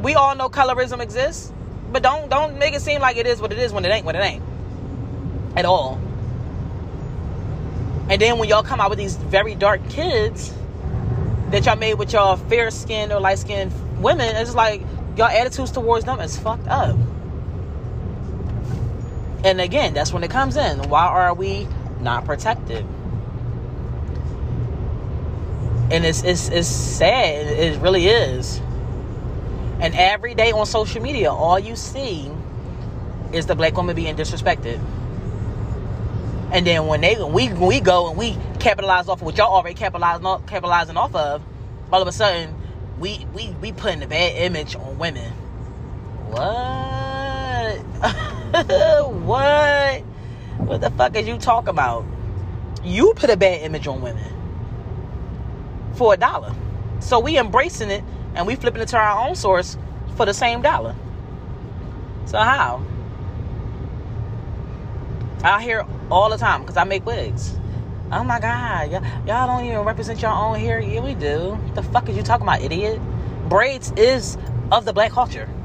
We 0.03 0.15
all 0.15 0.35
know 0.35 0.49
colorism 0.49 1.01
exists, 1.01 1.53
but 1.93 2.03
don't 2.03 2.29
don't 2.29 2.59
make 2.59 2.75
it 2.75 2.83
seem 2.83 3.01
like 3.01 3.17
it 3.17 3.27
is 3.27 3.41
what 3.41 3.53
it 3.53 3.59
is 3.59 3.73
when 3.73 3.85
it 3.85 3.89
ain't 3.89 4.05
what 4.05 4.17
it 4.17 4.23
ain't 4.23 4.43
at 5.57 5.65
all. 5.65 6.01
And 8.09 8.21
then 8.21 8.39
when 8.39 8.49
y'all 8.49 8.65
come 8.65 8.81
out 8.81 8.91
with 8.91 8.99
these 8.99 9.17
very 9.17 9.55
dark 9.55 9.89
kids 9.89 10.53
that 11.53 11.65
y'all 11.67 11.77
made 11.77 11.95
with 11.95 12.13
y'all 12.13 12.37
fair 12.37 12.71
skinned 12.71 13.13
or 13.13 13.21
light 13.21 13.39
skinned 13.39 13.73
women, 14.03 14.35
it's 14.37 14.55
like 14.55 14.83
y'all 15.17 15.27
attitudes 15.27 15.71
towards 15.71 16.05
them 16.05 16.19
is 16.21 16.39
fucked 16.39 16.67
up. 16.67 16.97
And 19.45 19.61
again, 19.61 19.95
that's 19.95 20.13
when 20.13 20.25
it 20.25 20.31
comes 20.31 20.57
in. 20.57 20.89
Why 20.89 21.07
are 21.07 21.35
we 21.35 21.69
not 22.01 22.25
protected? 22.25 22.87
and 25.93 26.07
it's 26.07 26.23
it's 26.23 26.49
it's 26.49 26.69
sad. 26.69 27.47
It 27.47 27.79
really 27.81 28.07
is. 28.07 28.61
And 29.79 29.95
every 29.95 30.35
day 30.35 30.51
on 30.53 30.65
social 30.65 31.03
media, 31.03 31.31
all 31.31 31.59
you 31.59 31.77
see 31.77 32.31
is 33.33 33.47
the 33.47 33.55
black 33.55 33.77
woman 33.77 33.95
being 33.95 34.17
disrespected. 34.17 34.81
And 36.53 36.67
then 36.67 36.87
when 36.87 37.01
they 37.01 37.17
we 37.17 37.51
we 37.55 37.81
go 37.81 38.11
and 38.11 38.19
we 38.19 38.37
capitalize 38.61 39.09
off 39.09 39.21
of 39.21 39.23
what 39.23 39.39
y'all 39.39 39.55
already 39.55 39.75
capitalizing 39.75 40.27
off, 40.27 40.47
capitalizing 40.47 40.99
off 40.99 41.15
of, 41.15 41.43
all 41.91 42.03
of 42.03 42.09
a 42.09 42.13
sudden 42.13 42.55
we 42.99 43.27
we 43.35 43.51
we 43.63 43.73
putting 43.73 44.03
a 44.03 44.07
bad 44.07 44.37
image 44.37 44.77
on 44.77 44.99
women. 44.99 45.33
What? 46.29 47.79
what? 49.13 50.01
What 50.59 50.81
the 50.83 50.91
fuck 50.91 51.17
is 51.17 51.27
you 51.27 51.39
talk 51.39 51.69
about? 51.69 52.05
You 52.85 53.15
put 53.17 53.31
a 53.31 53.37
bad 53.37 53.63
image 53.63 53.87
on 53.87 54.03
women 54.03 54.31
for 55.95 56.13
a 56.13 56.19
dollar. 56.19 56.55
So 57.01 57.19
we 57.19 57.39
embracing 57.39 57.91
it 57.91 58.05
and 58.35 58.47
we 58.47 58.57
flipping 58.57 58.83
it 58.83 58.89
to 58.89 58.99
our 58.99 59.27
own 59.27 59.37
source 59.37 59.79
for 60.17 60.27
the 60.27 60.35
same 60.35 60.61
dollar. 60.61 60.95
So 62.27 62.39
how? 62.39 62.85
I 65.45 65.63
hear 65.63 65.85
all 66.11 66.31
the 66.31 66.37
time 66.37 66.61
because 66.61 66.77
I 66.77 66.85
make 66.85 67.05
wigs. 67.05 67.57
Oh 68.13 68.23
my 68.23 68.39
God, 68.39 68.93
y'all, 68.93 69.05
y'all 69.27 69.47
don't 69.47 69.65
even 69.67 69.81
represent 69.81 70.21
your 70.23 70.31
own 70.31 70.59
hair. 70.59 70.81
Yeah, 70.81 71.01
we 71.01 71.15
do. 71.15 71.59
The 71.75 71.83
fuck 71.83 72.09
is 72.09 72.17
you 72.17 72.23
talking 72.23 72.47
about, 72.47 72.61
idiot? 72.61 73.01
Braids 73.49 73.93
is 73.97 74.37
of 74.71 74.85
the 74.85 74.93
black 74.93 75.13
culture. 75.13 75.49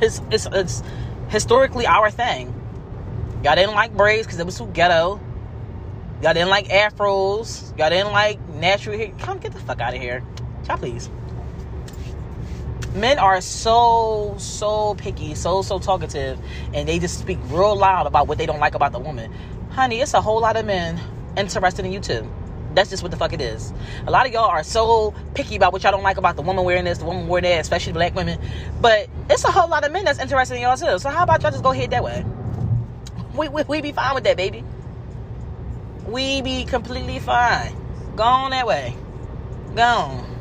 It's, 0.00 0.20
it's, 0.30 0.46
it's 0.52 0.82
historically 1.28 1.86
our 1.86 2.08
thing. 2.08 2.54
Y'all 3.42 3.56
didn't 3.56 3.74
like 3.74 3.96
braids 3.96 4.26
because 4.26 4.38
it 4.38 4.46
was 4.46 4.56
too 4.56 4.66
ghetto. 4.66 5.18
Y'all 6.22 6.34
didn't 6.34 6.50
like 6.50 6.68
afros. 6.68 7.76
Y'all 7.76 7.90
didn't 7.90 8.12
like 8.12 8.38
natural 8.50 8.96
hair. 8.96 9.10
Come 9.18 9.38
get 9.38 9.52
the 9.52 9.58
fuck 9.58 9.80
out 9.80 9.94
of 9.94 10.00
here. 10.00 10.22
Y'all 10.68 10.78
please. 10.78 11.10
Men 12.94 13.18
are 13.18 13.40
so, 13.40 14.34
so 14.38 14.94
picky, 14.94 15.34
so, 15.34 15.62
so 15.62 15.78
talkative, 15.78 16.38
and 16.74 16.88
they 16.88 16.98
just 16.98 17.18
speak 17.18 17.38
real 17.46 17.76
loud 17.76 18.06
about 18.06 18.28
what 18.28 18.38
they 18.38 18.46
don't 18.46 18.60
like 18.60 18.74
about 18.74 18.92
the 18.92 18.98
woman. 18.98 19.32
Honey, 19.70 20.00
it's 20.00 20.14
a 20.14 20.20
whole 20.20 20.40
lot 20.40 20.56
of 20.56 20.66
men 20.66 21.00
interested 21.36 21.84
in 21.84 21.92
you 21.92 22.00
too. 22.00 22.30
That's 22.74 22.90
just 22.90 23.02
what 23.02 23.10
the 23.10 23.18
fuck 23.18 23.32
it 23.32 23.40
is. 23.40 23.72
A 24.06 24.10
lot 24.10 24.26
of 24.26 24.32
y'all 24.32 24.44
are 24.44 24.64
so 24.64 25.14
picky 25.34 25.56
about 25.56 25.72
what 25.72 25.82
y'all 25.82 25.92
don't 25.92 26.02
like 26.02 26.16
about 26.16 26.36
the 26.36 26.42
woman 26.42 26.64
wearing 26.64 26.84
this, 26.84 26.98
the 26.98 27.04
woman 27.04 27.28
wearing 27.28 27.44
that, 27.44 27.60
especially 27.60 27.92
black 27.92 28.14
women. 28.14 28.38
But 28.80 29.08
it's 29.28 29.44
a 29.44 29.50
whole 29.50 29.68
lot 29.68 29.84
of 29.84 29.92
men 29.92 30.04
that's 30.04 30.18
interested 30.18 30.56
in 30.56 30.62
y'all 30.62 30.76
too. 30.76 30.98
So 30.98 31.10
how 31.10 31.22
about 31.22 31.42
y'all 31.42 31.50
just 31.50 31.62
go 31.62 31.72
ahead 31.72 31.90
that 31.90 32.04
way? 32.04 32.24
We, 33.34 33.48
we, 33.48 33.62
we 33.64 33.80
be 33.80 33.92
fine 33.92 34.14
with 34.14 34.24
that, 34.24 34.36
baby 34.36 34.64
we 36.06 36.42
be 36.42 36.64
completely 36.64 37.18
fine. 37.18 37.74
Go 38.16 38.24
on 38.24 38.50
that 38.50 38.66
way. 38.66 38.94
Go 39.74 39.82
on. 39.82 40.36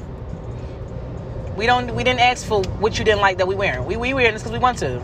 We 1.56 1.66
don't. 1.66 1.94
We 1.96 2.04
didn't 2.04 2.22
ask 2.22 2.46
for 2.46 2.64
what 2.80 2.98
you 2.98 3.06
didn't 3.06 3.22
like 3.22 3.38
that 3.40 3.48
we 3.48 3.56
wearing. 3.56 3.86
We 3.86 3.98
we 3.98 4.14
wearing 4.14 4.34
this 4.34 4.42
because 4.42 4.54
we 4.54 4.60
want 4.60 4.80
to. 4.80 5.04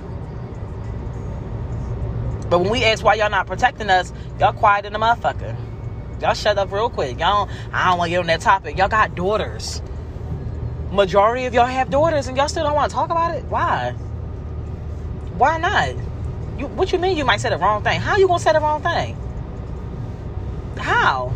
But 2.50 2.60
when 2.60 2.70
we 2.70 2.86
ask 2.86 3.04
why 3.04 3.16
y'all 3.16 3.30
not 3.30 3.48
protecting 3.48 3.89
us, 3.89 4.13
y'all 4.39 4.54
quiet 4.54 4.86
in 4.86 4.94
the 4.94 5.00
motherfucker. 5.00 5.56
Y'all 6.22 6.34
shut 6.34 6.58
up 6.58 6.72
real 6.72 6.89
quick. 6.89 7.20
Y'all. 7.20 7.50
I 7.74 7.89
don't 7.89 7.98
want 7.98 8.10
to 8.10 8.12
get 8.12 8.20
on 8.20 8.27
that 8.27 8.42
topic. 8.42 8.77
Y'all 8.77 8.88
got 8.88 9.16
daughters. 9.16 9.82
Majority 10.92 11.46
of 11.46 11.54
y'all 11.54 11.66
have 11.66 11.89
daughters, 11.89 12.27
and 12.27 12.38
y'all 12.38 12.48
still 12.48 12.63
don't 12.63 12.75
want 12.75 12.89
to 12.89 12.96
talk 12.96 13.10
about 13.10 13.36
it. 13.36 13.44
Why? 13.46 13.92
Why 15.38 15.58
not? 15.58 15.96
You, 16.58 16.68
what 16.68 16.92
you 16.92 16.98
mean? 16.98 17.18
You 17.18 17.25
might 17.25 17.42
say 17.42 17.50
the 17.50 17.58
wrong 17.58 17.84
thing. 17.84 18.00
How 18.00 18.16
you 18.16 18.27
gonna 18.27 18.39
say 18.39 18.54
the 18.54 18.62
wrong 18.62 18.82
thing? 18.82 19.18
How? 20.77 21.34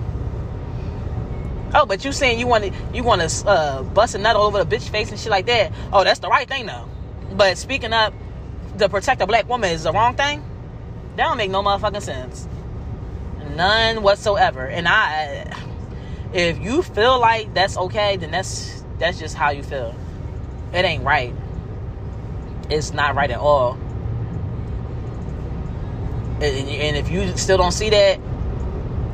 Oh, 1.74 1.86
but 1.86 2.04
you 2.04 2.12
saying 2.12 2.40
you 2.40 2.48
want 2.48 2.66
to 2.66 2.74
you 2.94 3.04
want 3.04 3.22
to 3.22 3.48
uh, 3.48 3.84
bust 3.84 4.16
a 4.16 4.18
nut 4.18 4.36
all 4.36 4.48
over 4.48 4.64
the 4.64 4.76
bitch 4.76 4.90
face 4.90 5.10
and 5.12 5.20
shit 5.20 5.32
like 5.32 5.46
that? 5.46 5.72
Oh, 5.94 6.04
that's 6.04 6.20
the 6.20 6.28
right 6.28 6.48
thing 6.48 6.66
though. 6.66 6.88
But 7.34 7.58
speaking 7.58 7.94
up 7.94 8.14
to 8.78 8.90
protect 8.90 9.22
a 9.22 9.28
black 9.28 9.48
woman 9.48 9.72
is 9.72 9.84
the 9.84 9.92
wrong 9.92 10.16
thing. 10.16 10.44
That 11.16 11.28
don't 11.28 11.38
make 11.38 11.52
no 11.52 11.64
motherfucking 11.64 12.02
sense. 12.02 12.48
None 13.56 14.02
whatsoever. 14.04 14.66
And 14.66 14.88
I 14.88 15.46
if 16.34 16.60
you 16.60 16.82
feel 16.82 17.20
like 17.20 17.54
that's 17.54 17.78
okay, 17.78 18.18
then 18.18 18.32
that's 18.32 18.84
that's 19.00 19.20
just 19.20 19.36
how 19.36 19.52
you 19.52 19.64
feel. 19.64 19.96
It 20.74 20.86
ain't 20.86 21.04
right. 21.04 21.34
It's 22.70 22.94
not 22.94 23.16
right 23.16 23.30
at 23.30 23.40
all. 23.40 23.74
And, 26.36 26.44
and 26.44 26.98
if 26.98 27.10
you 27.10 27.36
still 27.38 27.58
don't 27.58 27.74
see 27.74 27.90
that, 27.90 28.20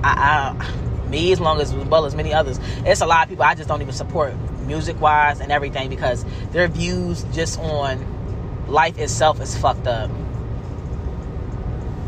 I, 0.04 0.54
I, 0.54 0.87
me 1.10 1.32
as 1.32 1.40
long 1.40 1.60
as, 1.62 1.74
well 1.74 2.06
as 2.06 2.16
many 2.16 2.34
others, 2.34 2.60
it's 2.86 3.02
a 3.02 3.06
lot 3.06 3.24
of 3.24 3.30
people 3.30 3.44
I 3.44 3.56
just 3.56 3.68
don't 3.70 3.82
even 3.82 3.94
support 3.94 4.34
music 4.66 5.00
wise 5.00 5.40
and 5.40 5.52
everything 5.52 5.90
because 5.90 6.26
their 6.52 6.68
views 6.68 7.26
just 7.34 7.60
on 7.60 8.66
life 8.68 8.98
itself 8.98 9.42
is 9.42 9.58
fucked 9.58 9.88
up. 9.88 10.12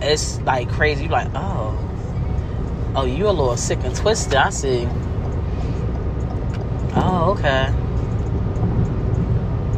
It's 0.02 0.40
like 0.42 0.70
crazy. 0.70 1.04
You're 1.04 1.12
like, 1.12 1.30
oh, 1.36 1.78
oh, 2.96 3.06
you're 3.06 3.28
a 3.28 3.32
little 3.32 3.58
sick 3.58 3.80
and 3.84 3.96
twisted. 3.96 4.36
I 4.36 4.50
see. 4.50 4.88
Oh, 6.96 7.36
okay. 7.38 7.68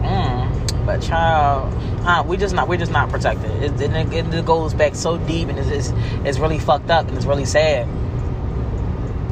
Mm. 0.01 0.86
But 0.86 1.01
child, 1.01 1.74
uh, 2.06 2.24
we 2.25 2.38
just 2.38 2.54
not 2.54 2.68
we're 2.68 2.78
just 2.78 2.92
not 2.92 3.10
protected. 3.10 3.51
It, 3.63 3.82
it, 3.82 4.34
it 4.34 4.46
goes 4.46 4.74
back 4.74 4.96
so 4.96 5.18
deep 5.18 5.50
and 5.50 5.60
it's, 5.60 5.70
it's 5.70 5.94
it's 6.25 6.40
really 6.40 6.60
fucked 6.60 6.90
up 6.90 7.08
and 7.08 7.18
it's 7.18 7.25
really 7.25 7.46
sad. 7.46 7.88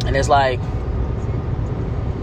And 0.10 0.18
it's 0.18 0.28
like 0.28 0.60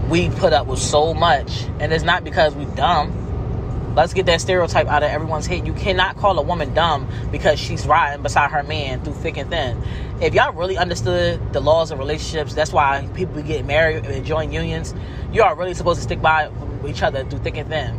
we 0.09 0.29
put 0.29 0.51
up 0.51 0.67
with 0.67 0.77
so 0.77 1.13
much, 1.13 1.63
and 1.79 1.93
it's 1.93 2.03
not 2.03 2.25
because 2.25 2.53
we 2.53 2.65
dumb. 2.65 3.95
Let's 3.95 4.13
get 4.13 4.25
that 4.25 4.41
stereotype 4.41 4.87
out 4.87 5.03
of 5.03 5.09
everyone's 5.09 5.45
head. 5.47 5.65
You 5.65 5.71
cannot 5.71 6.17
call 6.17 6.37
a 6.37 6.41
woman 6.41 6.73
dumb 6.73 7.09
because 7.31 7.61
she's 7.61 7.87
riding 7.87 8.23
beside 8.23 8.51
her 8.51 8.61
man 8.61 9.05
through 9.05 9.13
thick 9.13 9.37
and 9.37 9.49
thin. 9.49 9.81
If 10.19 10.33
y'all 10.33 10.51
really 10.51 10.77
understood 10.77 11.53
the 11.53 11.61
laws 11.61 11.91
of 11.91 11.99
relationships, 11.99 12.53
that's 12.53 12.73
why 12.73 13.07
people 13.13 13.41
get 13.41 13.63
married 13.63 14.05
and 14.05 14.25
join 14.25 14.51
unions. 14.51 14.93
You 15.31 15.43
are 15.43 15.55
really 15.55 15.73
supposed 15.73 15.99
to 15.99 16.03
stick 16.03 16.21
by 16.21 16.51
each 16.85 17.01
other 17.03 17.23
through 17.23 17.39
thick 17.39 17.55
and 17.55 17.69
thin. 17.69 17.97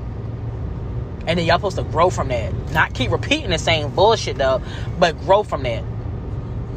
And 1.27 1.39
then 1.39 1.47
y'all 1.47 1.57
supposed 1.57 1.79
to 1.79 1.85
grow 1.85 2.11
from 2.11 2.29
that. 2.29 2.53
Not 2.73 2.93
keep 2.93 3.11
repeating 3.11 3.49
the 3.49 3.59
same 3.59 3.89
bullshit 3.95 4.37
though, 4.37 4.61
but 4.99 5.19
grow 5.21 5.45
from 5.45 5.63
that. 5.63 5.83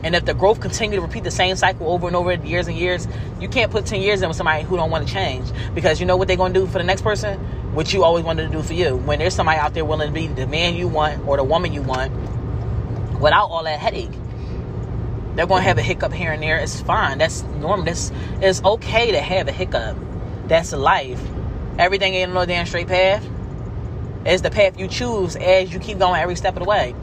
And 0.04 0.16
if 0.16 0.26
the 0.26 0.34
growth 0.34 0.60
continue 0.60 0.98
to 0.98 1.02
repeat 1.02 1.24
the 1.24 1.32
same 1.32 1.56
cycle 1.56 1.92
over 1.92 2.08
and 2.08 2.16
over 2.16 2.34
years 2.34 2.68
and 2.68 2.78
years, 2.78 3.08
you 3.40 3.48
can't 3.48 3.72
put 3.72 3.86
10 3.86 4.02
years 4.02 4.22
in 4.22 4.28
with 4.28 4.38
somebody 4.38 4.64
who 4.64 4.76
don't 4.76 4.90
want 4.90 5.08
to 5.08 5.14
change. 5.14 5.48
Because 5.76 6.00
you 6.00 6.06
know 6.06 6.18
what 6.18 6.28
they're 6.28 6.38
going 6.38 6.54
to 6.54 6.60
do 6.62 6.68
for 6.68 6.80
the 6.80 6.84
next 6.84 7.04
person? 7.04 7.40
What 7.74 7.94
you 7.94 8.04
always 8.04 8.24
wanted 8.24 8.48
to 8.48 8.50
do 8.50 8.64
for 8.64 8.74
you. 8.74 8.96
When 8.96 9.20
there's 9.20 9.36
somebody 9.36 9.60
out 9.60 9.74
there 9.74 9.86
willing 9.86 10.08
to 10.08 10.14
be 10.14 10.28
the 10.28 10.48
man 10.48 10.76
you 10.76 10.88
want 10.88 11.28
or 11.28 11.38
the 11.38 11.44
woman 11.44 11.72
you 11.72 11.82
want 11.82 12.12
without 13.20 13.50
all 13.50 13.64
that 13.64 13.80
headache. 13.80 14.12
They're 15.36 15.48
going 15.48 15.62
to 15.62 15.68
have 15.68 15.78
a 15.78 15.84
hiccup 15.84 16.12
here 16.12 16.32
and 16.32 16.42
there. 16.42 16.58
It's 16.58 16.82
fine. 16.82 17.20
That's 17.20 17.44
normal. 17.44 17.86
That's, 17.86 18.12
it's 18.42 18.64
okay 18.64 19.12
to 19.12 19.22
have 19.22 19.48
a 19.48 19.52
hiccup. 19.52 19.98
That's 20.48 20.74
life. 20.74 21.22
Everything 21.78 22.16
ain't 22.16 22.34
no 22.34 22.46
damn 22.46 22.66
straight 22.66 22.88
path. 22.88 23.26
It's 24.26 24.42
the 24.42 24.52
path 24.52 24.80
you 24.80 24.88
choose 24.88 25.36
as 25.36 25.74
you 25.74 25.80
keep 25.80 26.00
going 26.00 26.22
every 26.22 26.36
step 26.36 26.56
of 26.56 26.64
the 26.64 26.70
way. 26.70 26.94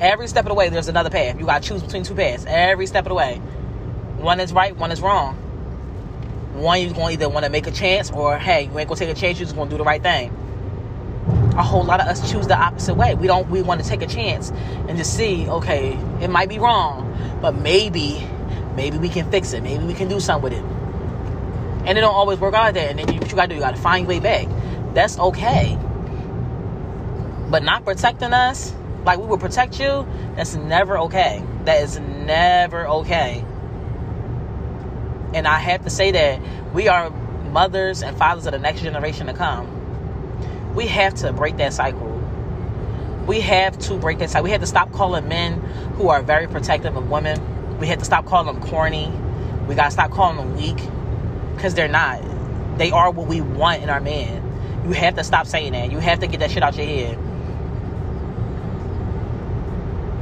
Every 0.00 0.26
step 0.26 0.44
of 0.44 0.48
the 0.48 0.54
way, 0.54 0.68
there's 0.68 0.88
another 0.88 1.10
path. 1.10 1.38
You 1.38 1.46
got 1.46 1.62
to 1.62 1.68
choose 1.68 1.82
between 1.82 2.02
two 2.02 2.14
paths. 2.14 2.44
Every 2.46 2.86
step 2.86 3.04
of 3.04 3.10
the 3.10 3.14
way. 3.14 3.36
One 4.18 4.40
is 4.40 4.52
right, 4.52 4.76
one 4.76 4.90
is 4.90 5.00
wrong. 5.00 5.36
One, 6.54 6.80
you're 6.80 6.94
to 6.94 7.02
either 7.06 7.28
want 7.28 7.44
to 7.44 7.50
make 7.50 7.66
a 7.66 7.72
chance 7.72 8.10
or, 8.10 8.38
hey, 8.38 8.66
you 8.66 8.78
ain't 8.78 8.88
to 8.88 8.94
take 8.94 9.08
a 9.08 9.14
chance, 9.14 9.38
you're 9.38 9.46
just 9.46 9.56
to 9.56 9.68
do 9.68 9.76
the 9.76 9.84
right 9.84 10.02
thing. 10.02 10.30
A 11.56 11.62
whole 11.62 11.84
lot 11.84 12.00
of 12.00 12.06
us 12.06 12.30
choose 12.30 12.46
the 12.46 12.56
opposite 12.56 12.94
way. 12.94 13.14
We 13.14 13.26
don't, 13.26 13.48
we 13.50 13.62
want 13.62 13.82
to 13.82 13.88
take 13.88 14.02
a 14.02 14.06
chance 14.06 14.50
and 14.88 14.96
just 14.96 15.16
see, 15.16 15.48
okay, 15.48 15.98
it 16.20 16.28
might 16.28 16.48
be 16.48 16.58
wrong, 16.58 17.38
but 17.40 17.56
maybe, 17.56 18.26
maybe 18.76 18.98
we 18.98 19.08
can 19.08 19.30
fix 19.30 19.52
it. 19.52 19.62
Maybe 19.62 19.84
we 19.84 19.94
can 19.94 20.08
do 20.08 20.20
something 20.20 20.50
with 20.50 20.52
it. 20.52 20.64
And 21.86 21.98
it 21.98 22.00
don't 22.00 22.14
always 22.14 22.38
work 22.38 22.54
out 22.54 22.74
that. 22.74 22.90
And 22.90 22.98
then 22.98 23.12
you, 23.12 23.20
what 23.20 23.30
you 23.30 23.36
got 23.36 23.42
to 23.42 23.48
do, 23.48 23.54
you 23.56 23.60
got 23.60 23.76
to 23.76 23.82
find 23.82 24.02
your 24.04 24.08
way 24.08 24.20
back. 24.20 24.48
That's 24.94 25.18
okay. 25.18 25.78
But 27.50 27.62
not 27.62 27.84
protecting 27.84 28.32
us, 28.32 28.74
like 29.04 29.18
we 29.18 29.26
will 29.26 29.38
protect 29.38 29.78
you, 29.78 30.06
that's 30.36 30.54
never 30.54 30.98
okay. 31.00 31.44
That 31.64 31.82
is 31.82 31.98
never 31.98 32.86
okay. 32.88 33.44
And 35.34 35.46
I 35.46 35.58
have 35.58 35.84
to 35.84 35.90
say 35.90 36.10
that 36.12 36.40
we 36.72 36.88
are 36.88 37.10
mothers 37.10 38.02
and 38.02 38.16
fathers 38.16 38.46
of 38.46 38.52
the 38.52 38.58
next 38.58 38.80
generation 38.80 39.26
to 39.26 39.34
come. 39.34 40.74
We 40.74 40.86
have 40.86 41.14
to 41.16 41.32
break 41.32 41.56
that 41.58 41.72
cycle. 41.72 42.10
We 43.26 43.40
have 43.40 43.78
to 43.80 43.96
break 43.96 44.18
that 44.18 44.30
cycle. 44.30 44.44
We 44.44 44.50
have 44.50 44.60
to 44.60 44.66
stop 44.66 44.92
calling 44.92 45.28
men 45.28 45.60
who 45.96 46.08
are 46.08 46.22
very 46.22 46.46
protective 46.46 46.96
of 46.96 47.10
women. 47.10 47.78
We 47.78 47.86
have 47.88 47.98
to 47.98 48.04
stop 48.04 48.26
calling 48.26 48.46
them 48.46 48.68
corny. 48.68 49.12
We 49.68 49.74
got 49.74 49.86
to 49.86 49.90
stop 49.90 50.10
calling 50.10 50.36
them 50.36 50.56
weak 50.56 50.76
because 51.54 51.74
they're 51.74 51.88
not. 51.88 52.22
They 52.78 52.90
are 52.90 53.10
what 53.10 53.26
we 53.26 53.40
want 53.40 53.82
in 53.82 53.90
our 53.90 54.00
men. 54.00 54.42
You 54.84 54.92
have 54.92 55.14
to 55.16 55.24
stop 55.24 55.46
saying 55.46 55.72
that. 55.72 55.90
You 55.90 55.98
have 55.98 56.20
to 56.20 56.26
get 56.26 56.40
that 56.40 56.50
shit 56.50 56.62
out 56.62 56.76
your 56.76 56.86
head 56.86 57.18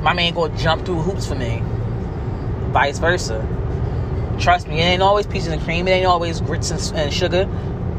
my 0.03 0.13
man 0.13 0.35
gonna 0.35 0.57
jump 0.59 0.85
through 0.85 1.01
hoops 1.01 1.27
for 1.27 1.37
me. 1.37 1.63
Vice 2.73 2.99
versa. 2.99 3.41
Trust 4.41 4.67
me, 4.67 4.81
it 4.81 4.85
ain't 4.85 5.03
always 5.03 5.27
peaches 5.27 5.47
and 5.47 5.63
cream. 5.63 5.87
It 5.87 5.93
ain't 5.93 6.07
always 6.07 6.41
grits 6.41 6.71
and, 6.71 6.99
and 6.99 7.13
sugar. 7.13 7.47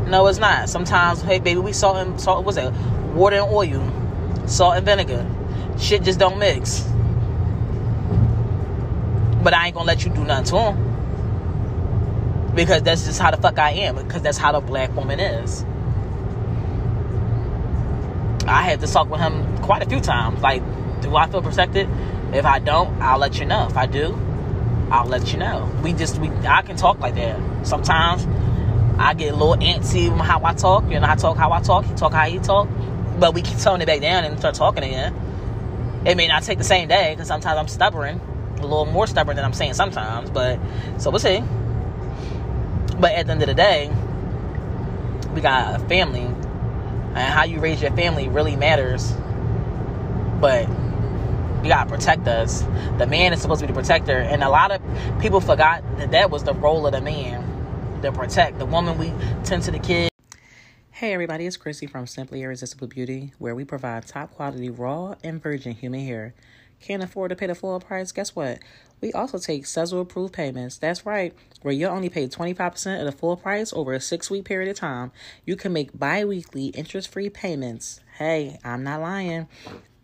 No, 0.07 0.27
it's 0.27 0.39
not. 0.39 0.69
Sometimes, 0.69 1.21
hey 1.21 1.39
baby, 1.39 1.59
we 1.59 1.71
salt 1.71 1.95
and 1.97 2.19
salt. 2.19 2.43
What's 2.43 2.57
that? 2.57 2.73
Water 3.13 3.37
and 3.37 3.49
oil, 3.49 4.47
salt 4.47 4.75
and 4.75 4.85
vinegar. 4.85 5.25
Shit 5.79 6.03
just 6.03 6.19
don't 6.19 6.37
mix. 6.39 6.81
But 9.41 9.53
I 9.53 9.67
ain't 9.67 9.75
gonna 9.75 9.87
let 9.87 10.03
you 10.03 10.11
do 10.11 10.25
nothing 10.25 10.45
to 10.45 10.57
him 10.59 10.93
because 12.55 12.83
that's 12.83 13.05
just 13.05 13.19
how 13.19 13.31
the 13.31 13.37
fuck 13.37 13.57
I 13.57 13.71
am. 13.71 13.95
Because 13.95 14.21
that's 14.21 14.37
how 14.37 14.51
the 14.51 14.59
black 14.59 14.93
woman 14.95 15.19
is. 15.19 15.65
I 18.45 18.63
had 18.63 18.81
to 18.81 18.87
talk 18.87 19.09
with 19.09 19.21
him 19.21 19.57
quite 19.59 19.81
a 19.81 19.89
few 19.89 20.01
times. 20.01 20.41
Like, 20.41 20.61
do 21.03 21.15
I 21.15 21.27
feel 21.27 21.41
protected? 21.41 21.87
If 22.33 22.45
I 22.45 22.59
don't, 22.59 22.99
I'll 23.01 23.19
let 23.19 23.39
you 23.39 23.45
know. 23.45 23.67
If 23.69 23.77
I 23.77 23.85
do, 23.85 24.17
I'll 24.89 25.05
let 25.05 25.31
you 25.31 25.39
know. 25.39 25.71
We 25.83 25.93
just 25.93 26.17
we 26.17 26.29
I 26.47 26.61
can 26.61 26.77
talk 26.77 26.99
like 26.99 27.15
that. 27.15 27.67
Sometimes 27.67 28.25
I 28.97 29.13
get 29.13 29.33
a 29.33 29.35
little 29.35 29.55
antsy 29.55 30.15
how 30.19 30.43
I 30.43 30.53
talk. 30.53 30.89
You 30.89 30.99
know, 30.99 31.07
I 31.07 31.15
talk 31.15 31.37
how 31.37 31.51
I 31.51 31.61
talk. 31.61 31.85
He 31.85 31.93
talk 31.93 32.13
how 32.13 32.25
he 32.25 32.39
talk. 32.39 32.67
But 33.19 33.33
we 33.33 33.41
keep 33.41 33.59
toning 33.59 33.81
it 33.81 33.85
back 33.85 34.01
down 34.01 34.23
and 34.23 34.39
start 34.39 34.55
talking 34.55 34.83
again. 34.83 35.13
It 36.05 36.17
may 36.17 36.27
not 36.27 36.43
take 36.43 36.57
the 36.57 36.63
same 36.63 36.87
day 36.87 37.13
because 37.13 37.27
sometimes 37.27 37.57
I'm 37.57 37.67
stubborn, 37.67 38.19
a 38.57 38.61
little 38.61 38.85
more 38.85 39.07
stubborn 39.07 39.35
than 39.35 39.45
I'm 39.45 39.53
saying 39.53 39.75
sometimes. 39.75 40.29
But 40.29 40.59
so 40.97 41.11
we'll 41.11 41.19
see. 41.19 41.43
But 42.99 43.13
at 43.13 43.25
the 43.25 43.31
end 43.31 43.41
of 43.41 43.47
the 43.47 43.53
day, 43.53 43.91
we 45.33 45.41
got 45.41 45.81
a 45.81 45.87
family, 45.87 46.21
and 46.21 47.17
how 47.17 47.43
you 47.43 47.59
raise 47.59 47.81
your 47.81 47.91
family 47.91 48.27
really 48.27 48.55
matters. 48.55 49.13
But 50.39 50.67
you 51.63 51.69
gotta 51.69 51.89
protect 51.89 52.27
us. 52.27 52.61
The 52.97 53.07
man 53.07 53.31
is 53.31 53.41
supposed 53.41 53.61
to 53.61 53.67
be 53.67 53.71
the 53.71 53.79
protector, 53.79 54.17
and 54.17 54.43
a 54.43 54.49
lot 54.49 54.71
of 54.71 54.81
people 55.21 55.39
forgot 55.39 55.81
that 55.97 56.11
that 56.11 56.29
was 56.29 56.43
the 56.43 56.53
role 56.53 56.85
of 56.85 56.91
the 56.91 56.99
man, 56.99 58.01
to 58.01 58.11
protect. 58.11 58.59
The 58.59 58.65
woman 58.65 58.97
we 58.97 59.13
tend 59.45 59.63
to 59.63 59.71
the 59.71 59.79
kids. 59.79 60.09
Hey 60.91 61.13
everybody, 61.13 61.45
it's 61.45 61.55
Chrissy 61.55 61.87
from 61.87 62.05
Simply 62.05 62.41
Irresistible 62.41 62.87
Beauty, 62.87 63.31
where 63.39 63.55
we 63.55 63.63
provide 63.63 64.05
top 64.05 64.35
quality 64.35 64.69
raw 64.69 65.15
and 65.23 65.41
virgin 65.41 65.73
human 65.73 66.01
hair. 66.01 66.33
Can't 66.81 67.01
afford 67.01 67.29
to 67.29 67.35
pay 67.37 67.47
the 67.47 67.55
full 67.55 67.79
price? 67.79 68.11
Guess 68.11 68.35
what? 68.35 68.59
We 68.99 69.13
also 69.13 69.37
take 69.37 69.63
Sezzle 69.63 70.01
approved 70.01 70.33
payments. 70.33 70.77
That's 70.77 71.05
right, 71.05 71.33
where 71.61 71.73
you 71.73 71.87
only 71.87 72.09
pay 72.09 72.27
25% 72.27 72.99
of 72.99 73.05
the 73.05 73.13
full 73.13 73.37
price 73.37 73.71
over 73.71 73.93
a 73.93 74.01
six 74.01 74.29
week 74.29 74.43
period 74.43 74.69
of 74.69 74.75
time. 74.75 75.13
You 75.45 75.55
can 75.55 75.71
make 75.71 75.97
bi 75.97 76.25
weekly 76.25 76.67
interest 76.67 77.09
free 77.09 77.29
payments. 77.29 78.01
Hey, 78.17 78.59
I'm 78.65 78.83
not 78.83 78.99
lying. 78.99 79.47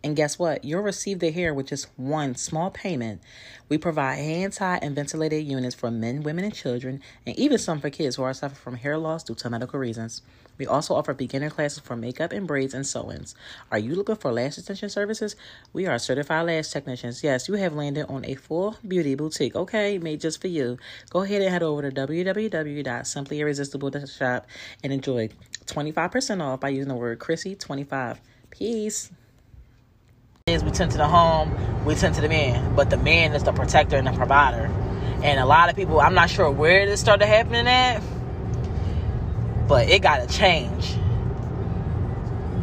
And 0.02 0.16
guess 0.16 0.38
what? 0.38 0.64
You'll 0.64 0.82
receive 0.82 1.18
the 1.18 1.30
hair 1.30 1.52
with 1.52 1.66
just 1.66 1.88
one 1.96 2.34
small 2.34 2.70
payment. 2.70 3.20
We 3.68 3.76
provide 3.76 4.16
hand 4.16 4.54
tied 4.54 4.82
and 4.82 4.94
ventilated 4.94 5.46
units 5.46 5.74
for 5.74 5.90
men, 5.90 6.22
women, 6.22 6.42
and 6.44 6.54
children, 6.54 7.02
and 7.26 7.38
even 7.38 7.58
some 7.58 7.80
for 7.80 7.90
kids 7.90 8.16
who 8.16 8.22
are 8.22 8.32
suffering 8.32 8.62
from 8.62 8.76
hair 8.76 8.96
loss 8.96 9.24
due 9.24 9.34
to 9.34 9.50
medical 9.50 9.78
reasons. 9.78 10.22
We 10.56 10.66
also 10.66 10.94
offer 10.94 11.12
beginner 11.12 11.50
classes 11.50 11.80
for 11.80 11.96
makeup 11.96 12.32
and 12.32 12.46
braids 12.46 12.72
and 12.72 12.86
sew 12.86 13.12
ins. 13.12 13.34
Are 13.70 13.78
you 13.78 13.94
looking 13.94 14.16
for 14.16 14.32
lash 14.32 14.56
extension 14.56 14.88
services? 14.88 15.36
We 15.74 15.86
are 15.86 15.98
certified 15.98 16.46
lash 16.46 16.68
technicians. 16.68 17.22
Yes, 17.22 17.46
you 17.48 17.54
have 17.54 17.74
landed 17.74 18.06
on 18.08 18.24
a 18.24 18.36
full 18.36 18.76
beauty 18.86 19.14
boutique, 19.14 19.54
okay, 19.54 19.98
made 19.98 20.22
just 20.22 20.40
for 20.40 20.48
you. 20.48 20.78
Go 21.10 21.20
ahead 21.22 21.42
and 21.42 21.50
head 21.50 21.62
over 21.62 21.82
to 21.82 21.90
www.simplyirresistible.shop 21.90 24.46
and 24.82 24.92
enjoy 24.92 25.28
25% 25.66 26.42
off 26.42 26.60
by 26.60 26.70
using 26.70 26.88
the 26.88 26.94
word 26.94 27.18
Chrissy25. 27.18 28.16
Peace 28.50 29.10
we 30.58 30.70
tend 30.70 30.92
to 30.92 30.98
the 30.98 31.08
home, 31.08 31.84
we 31.84 31.94
tend 31.94 32.14
to 32.16 32.20
the 32.20 32.28
man, 32.28 32.74
but 32.76 32.90
the 32.90 32.96
man 32.96 33.34
is 33.34 33.44
the 33.44 33.52
protector 33.52 33.96
and 33.96 34.06
the 34.06 34.12
provider. 34.12 34.66
And 35.22 35.40
a 35.40 35.46
lot 35.46 35.70
of 35.70 35.76
people, 35.76 36.00
I'm 36.00 36.14
not 36.14 36.30
sure 36.30 36.50
where 36.50 36.86
this 36.86 37.00
started 37.00 37.26
happening 37.26 37.66
at, 37.68 38.00
but 39.68 39.88
it 39.88 40.02
got 40.02 40.28
to 40.28 40.34
change. 40.34 40.96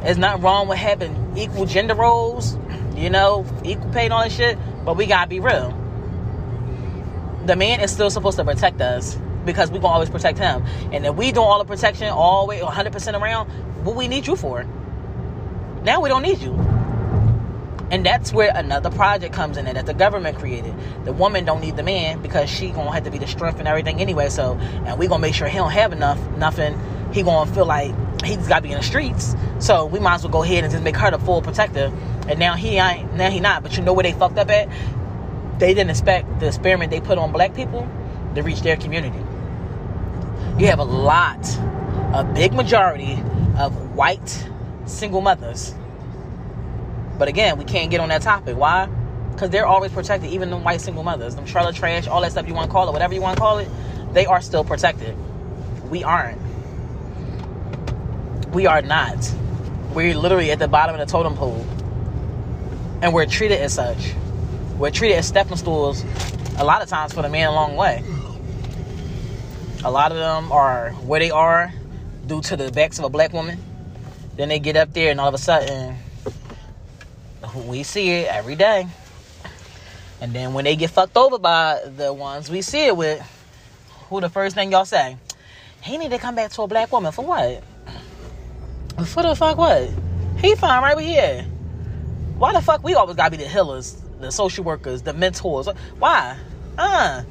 It's 0.03 0.17
not 0.20 0.41
wrong 0.41 0.67
with 0.67 0.77
having 0.79 1.34
equal 1.38 1.65
gender 1.65 1.96
roles, 1.96 2.58
you 2.96 3.10
know, 3.10 3.46
equal 3.63 3.89
pay 3.91 4.06
and 4.06 4.13
all 4.13 4.24
that 4.24 4.32
shit, 4.32 4.58
but 4.86 4.98
we 4.98 5.06
got 5.06 5.24
to 5.24 5.29
be 5.29 5.39
real. 5.39 5.74
the 7.48 7.56
man 7.56 7.79
is 7.82 7.91
still 7.91 8.10
supposed 8.10 8.38
to 8.38 8.44
protect 8.46 8.82
us 8.82 9.17
because 9.46 9.72
we 9.72 9.79
gonna 9.79 9.94
always 9.94 10.10
protect 10.10 10.38
him. 10.38 10.63
And 10.91 11.06
if 11.06 11.15
we 11.15 11.32
doing 11.32 11.48
all 11.48 11.60
the 11.60 11.65
protection 11.65 12.10
all 12.10 12.46
the 12.46 12.50
way 12.50 12.60
100% 12.60 13.22
around, 13.22 13.50
what 13.86 13.96
we 13.96 14.08
need 14.08 14.27
you 14.27 14.36
for? 14.36 14.65
Now 15.84 16.01
we 16.01 16.10
don't 16.10 16.24
need 16.24 16.39
you. 16.39 16.76
And 17.89 18.06
that's 18.06 18.34
where 18.34 18.51
another 18.53 18.89
project 18.89 19.34
comes 19.34 19.56
in 19.56 19.65
that 19.65 19.86
the 19.86 19.94
government 19.94 20.38
created. 20.38 20.74
The 21.06 21.13
woman 21.13 21.46
don't 21.46 21.62
need 21.62 21.77
the 21.77 21.84
man 21.84 22.22
because 22.22 22.50
she 22.50 22.70
gonna 22.70 22.91
have 22.91 23.06
to 23.06 23.12
be 23.12 23.17
the 23.17 23.27
strength 23.27 23.60
and 23.60 23.67
everything 23.67 24.01
anyway. 24.01 24.29
So, 24.29 24.56
and 24.86 25.00
we 25.00 25.08
gonna 25.08 25.22
make 25.22 25.34
sure 25.34 25.48
he 25.48 25.58
don't 25.58 25.72
have 25.72 25.94
enough, 25.94 26.20
nothing. 26.38 26.77
He 27.13 27.24
gonna 27.24 27.50
feel 27.50 27.65
like 27.65 27.94
he's 28.24 28.48
gotta 28.48 28.62
be 28.62 28.72
in 28.72 28.77
the 28.77 28.84
streets. 28.84 29.36
So 29.60 29.86
we 29.86 30.00
might 30.00 30.15
as 30.15 30.24
well 30.24 30.34
go 30.34 30.44
ahead 30.44 30.65
and 30.65 30.72
just 30.72 30.84
make 30.84 30.98
her 30.98 31.12
the 31.12 31.20
full 31.20 31.41
protector. 31.41 31.91
And 32.27 32.39
now 32.39 32.56
he 32.56 32.77
ain't, 32.77 33.13
now 33.13 33.29
he 33.29 33.39
not. 33.39 33.63
But 33.63 33.77
you 33.77 33.84
know 33.84 33.94
where 33.94 34.03
they 34.03 34.12
fucked 34.12 34.38
up 34.38 34.50
at? 34.50 34.67
They 35.60 35.74
didn't 35.74 35.89
expect 35.89 36.41
the 36.41 36.48
experiment 36.48 36.91
they 36.91 37.00
put 37.00 37.17
on 37.17 37.32
black 37.32 37.56
people 37.56 37.88
to 38.36 38.41
reach 38.44 38.62
their 38.62 38.75
community. 38.75 39.20
You 40.60 40.67
have 40.67 40.79
a 40.79 40.84
lot, 40.84 41.39
a 42.13 42.29
big 42.36 42.53
majority 42.53 43.13
of 43.58 43.96
white 43.96 44.46
single 44.86 45.22
mothers 45.22 45.74
but 47.17 47.27
again, 47.27 47.57
we 47.57 47.65
can't 47.65 47.89
get 47.89 48.00
on 48.00 48.09
that 48.09 48.21
topic. 48.21 48.55
Why? 48.55 48.88
Because 49.31 49.50
they're 49.50 49.65
always 49.65 49.91
protected, 49.91 50.31
even 50.31 50.50
the 50.50 50.57
white 50.57 50.81
single 50.81 51.03
mothers, 51.03 51.36
them 51.36 51.45
trailer 51.45 51.71
trash, 51.71 52.07
all 52.07 52.21
that 52.21 52.31
stuff 52.31 52.47
you 52.47 52.53
want 52.53 52.69
to 52.69 52.71
call 52.71 52.88
it, 52.89 52.91
whatever 52.91 53.13
you 53.13 53.21
want 53.21 53.38
to 53.38 53.41
call 53.41 53.57
it, 53.59 53.69
they 54.13 54.25
are 54.25 54.41
still 54.41 54.63
protected. 54.63 55.15
We 55.89 56.03
aren't. 56.03 56.41
We 58.51 58.65
are 58.65 58.81
not. 58.81 59.17
We're 59.93 60.15
literally 60.17 60.51
at 60.51 60.59
the 60.59 60.67
bottom 60.67 60.95
of 60.95 61.05
the 61.05 61.12
totem 61.12 61.36
pole. 61.36 61.65
And 63.01 63.13
we're 63.13 63.25
treated 63.25 63.59
as 63.59 63.74
such. 63.74 64.13
We're 64.77 64.91
treated 64.91 65.17
as 65.17 65.27
stepping 65.27 65.57
stools 65.57 66.03
a 66.57 66.63
lot 66.63 66.81
of 66.81 66.89
times 66.89 67.13
for 67.13 67.21
the 67.21 67.29
man 67.29 67.50
a 67.50 67.51
long 67.51 67.75
way. 67.75 68.03
A 69.83 69.91
lot 69.91 70.12
of 70.12 70.17
them 70.17 70.51
are 70.51 70.91
where 71.05 71.19
they 71.19 71.29
are 71.29 71.71
due 72.25 72.41
to 72.41 72.57
the 72.57 72.71
backs 72.71 72.97
of 72.97 73.05
a 73.05 73.09
black 73.09 73.33
woman. 73.33 73.59
Then 74.36 74.50
they 74.50 74.59
get 74.59 74.75
up 74.75 74.93
there 74.93 75.12
and 75.12 75.19
all 75.19 75.27
of 75.27 75.33
a 75.33 75.38
sudden 75.38 75.95
we 77.56 77.84
see 77.84 78.10
it 78.10 78.27
every 78.27 78.56
day. 78.56 78.88
And 80.20 80.34
then 80.34 80.53
when 80.53 80.65
they 80.65 80.75
get 80.75 80.89
fucked 80.89 81.15
over 81.15 81.38
by 81.38 81.82
the 81.86 82.12
ones 82.12 82.50
we 82.50 82.62
see 82.62 82.86
it 82.86 82.98
with, 82.98 83.22
who 84.10 84.22
the 84.22 84.29
first 84.29 84.56
thing 84.56 84.72
y'all 84.72 84.86
say? 84.86 85.17
He 85.82 85.98
need 85.98 86.12
to 86.12 86.17
come 86.17 86.36
back 86.36 86.51
to 86.51 86.63
a 86.63 86.67
black 86.67 86.91
woman 86.91 87.12
for 87.12 87.25
what? 87.25 87.63
For 89.08 89.22
the 89.22 89.36
fuck 89.36 89.58
what? 89.58 89.89
He 90.39 90.56
fine 90.56 90.82
right 90.82 90.98
here. 91.00 91.44
Why 92.38 92.53
the 92.53 92.62
fuck 92.62 92.84
we 92.84 92.96
always 92.96 93.15
gotta 93.15 93.32
be 93.32 93.38
the 93.38 93.50
healers, 93.50 94.01
the 94.20 94.32
social 94.32 94.63
workers, 94.63 95.03
the 95.03 95.13
mentors? 95.13 95.67
Why? 96.00 96.38
Uh. 96.77 97.24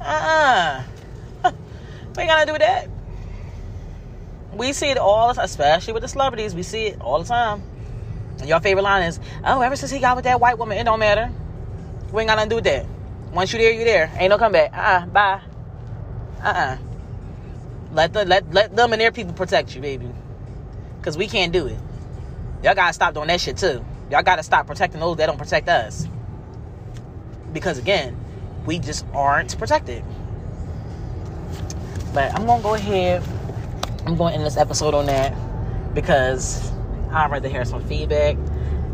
Uh 0.00 0.84
uh. 1.44 1.52
We 2.16 2.26
gotta 2.26 2.50
do 2.50 2.58
that. 2.58 2.88
We 4.52 4.72
see 4.72 4.90
it 4.90 4.98
all, 4.98 5.30
especially 5.30 5.92
with 5.92 6.02
the 6.02 6.08
celebrities. 6.08 6.54
We 6.54 6.62
see 6.62 6.86
it 6.88 7.00
all 7.00 7.22
the 7.22 7.28
time. 7.28 7.62
Your 8.44 8.60
favorite 8.60 8.82
line 8.82 9.04
is, 9.04 9.20
"Oh, 9.44 9.60
ever 9.60 9.76
since 9.76 9.90
he 9.90 9.98
got 9.98 10.16
with 10.16 10.24
that 10.24 10.40
white 10.40 10.58
woman, 10.58 10.78
it 10.78 10.84
don't 10.84 10.98
matter. 10.98 11.30
We 12.12 12.22
ain't 12.22 12.28
got 12.28 12.36
nothing 12.36 12.50
to 12.50 12.52
do 12.52 12.56
with 12.56 12.64
that. 12.64 12.86
Once 13.32 13.52
you 13.52 13.58
there, 13.58 13.72
you 13.72 13.84
there. 13.84 14.10
Ain't 14.16 14.30
no 14.30 14.38
comeback. 14.38 14.72
Uh, 14.72 14.80
uh 14.80 15.06
bye. 15.06 15.40
Uh, 16.42 16.46
uh-uh. 16.46 16.50
uh 16.50 16.76
Let 17.92 18.12
the 18.12 18.24
let 18.24 18.52
let 18.52 18.74
them 18.74 18.92
and 18.92 19.00
their 19.00 19.12
people 19.12 19.32
protect 19.32 19.74
you, 19.74 19.80
baby. 19.80 20.10
Cause 21.02 21.16
we 21.16 21.26
can't 21.26 21.52
do 21.52 21.66
it. 21.66 21.78
Y'all 22.62 22.74
gotta 22.74 22.92
stop 22.92 23.14
doing 23.14 23.28
that 23.28 23.40
shit 23.40 23.56
too. 23.56 23.84
Y'all 24.10 24.22
gotta 24.22 24.42
stop 24.42 24.66
protecting 24.66 25.00
those 25.00 25.16
that 25.16 25.26
don't 25.26 25.38
protect 25.38 25.68
us. 25.68 26.06
Because 27.52 27.78
again, 27.78 28.16
we 28.66 28.78
just 28.78 29.06
aren't 29.14 29.56
protected. 29.58 30.04
But 32.12 32.34
I'm 32.34 32.44
gonna 32.44 32.62
go 32.62 32.74
ahead. 32.74 33.22
I'm 34.06 34.16
going 34.16 34.32
to 34.32 34.38
end 34.38 34.46
this 34.46 34.56
episode 34.56 34.94
on 34.94 35.06
that 35.06 35.34
because 35.94 36.72
I'd 37.12 37.30
rather 37.30 37.48
hear 37.48 37.64
some 37.64 37.84
feedback. 37.86 38.36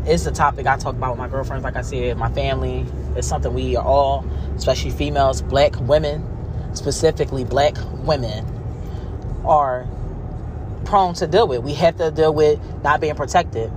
It's 0.05 0.25
a 0.25 0.31
topic 0.31 0.65
I 0.67 0.77
talk 0.77 0.95
about 0.95 1.11
with 1.11 1.19
my 1.19 1.27
girlfriends, 1.27 1.63
like 1.63 1.75
I 1.75 1.81
said, 1.81 2.17
my 2.17 2.31
family. 2.31 2.85
It's 3.15 3.27
something 3.27 3.53
we 3.53 3.75
are 3.75 3.85
all, 3.85 4.25
especially 4.55 4.91
females, 4.91 5.41
black 5.41 5.79
women, 5.81 6.25
specifically 6.73 7.43
black 7.43 7.75
women, 8.05 8.45
are 9.45 9.87
prone 10.85 11.13
to 11.15 11.27
deal 11.27 11.47
with. 11.47 11.61
We 11.61 11.73
have 11.73 11.97
to 11.97 12.11
deal 12.11 12.33
with 12.33 12.59
not 12.83 13.01
being 13.01 13.15
protected. 13.15 13.71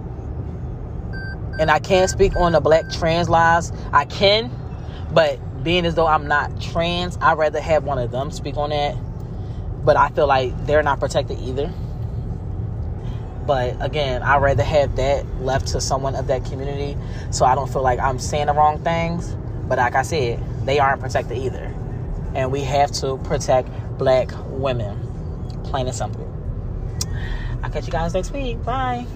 And 1.58 1.70
I 1.70 1.78
can't 1.78 2.08
speak 2.08 2.36
on 2.36 2.52
the 2.52 2.60
black 2.60 2.90
trans 2.90 3.28
lives. 3.28 3.72
I 3.92 4.04
can, 4.04 4.50
but 5.12 5.38
being 5.62 5.84
as 5.84 5.94
though 5.94 6.06
I'm 6.06 6.28
not 6.28 6.60
trans, 6.60 7.18
I'd 7.20 7.36
rather 7.36 7.60
have 7.60 7.84
one 7.84 7.98
of 7.98 8.10
them 8.10 8.30
speak 8.30 8.56
on 8.56 8.70
that. 8.70 8.96
But 9.84 9.96
I 9.96 10.08
feel 10.10 10.26
like 10.26 10.66
they're 10.66 10.82
not 10.82 11.00
protected 11.00 11.38
either. 11.40 11.72
But 13.46 13.76
again, 13.80 14.22
I'd 14.22 14.42
rather 14.42 14.62
have 14.62 14.96
that 14.96 15.24
left 15.40 15.68
to 15.68 15.80
someone 15.80 16.14
of 16.14 16.26
that 16.28 16.44
community 16.44 16.96
so 17.30 17.44
I 17.44 17.54
don't 17.54 17.70
feel 17.70 17.82
like 17.82 17.98
I'm 17.98 18.18
saying 18.18 18.46
the 18.46 18.54
wrong 18.54 18.82
things. 18.82 19.34
But 19.68 19.78
like 19.78 19.94
I 19.94 20.02
said, 20.02 20.42
they 20.66 20.78
aren't 20.78 21.00
protected 21.00 21.38
either. 21.38 21.74
And 22.34 22.52
we 22.52 22.60
have 22.62 22.92
to 22.92 23.18
protect 23.18 23.68
black 23.98 24.30
women. 24.48 24.98
Plain 25.64 25.86
and 25.86 25.96
simple. 25.96 26.26
I'll 27.62 27.70
catch 27.70 27.86
you 27.86 27.92
guys 27.92 28.14
next 28.14 28.32
week. 28.32 28.62
Bye. 28.64 29.06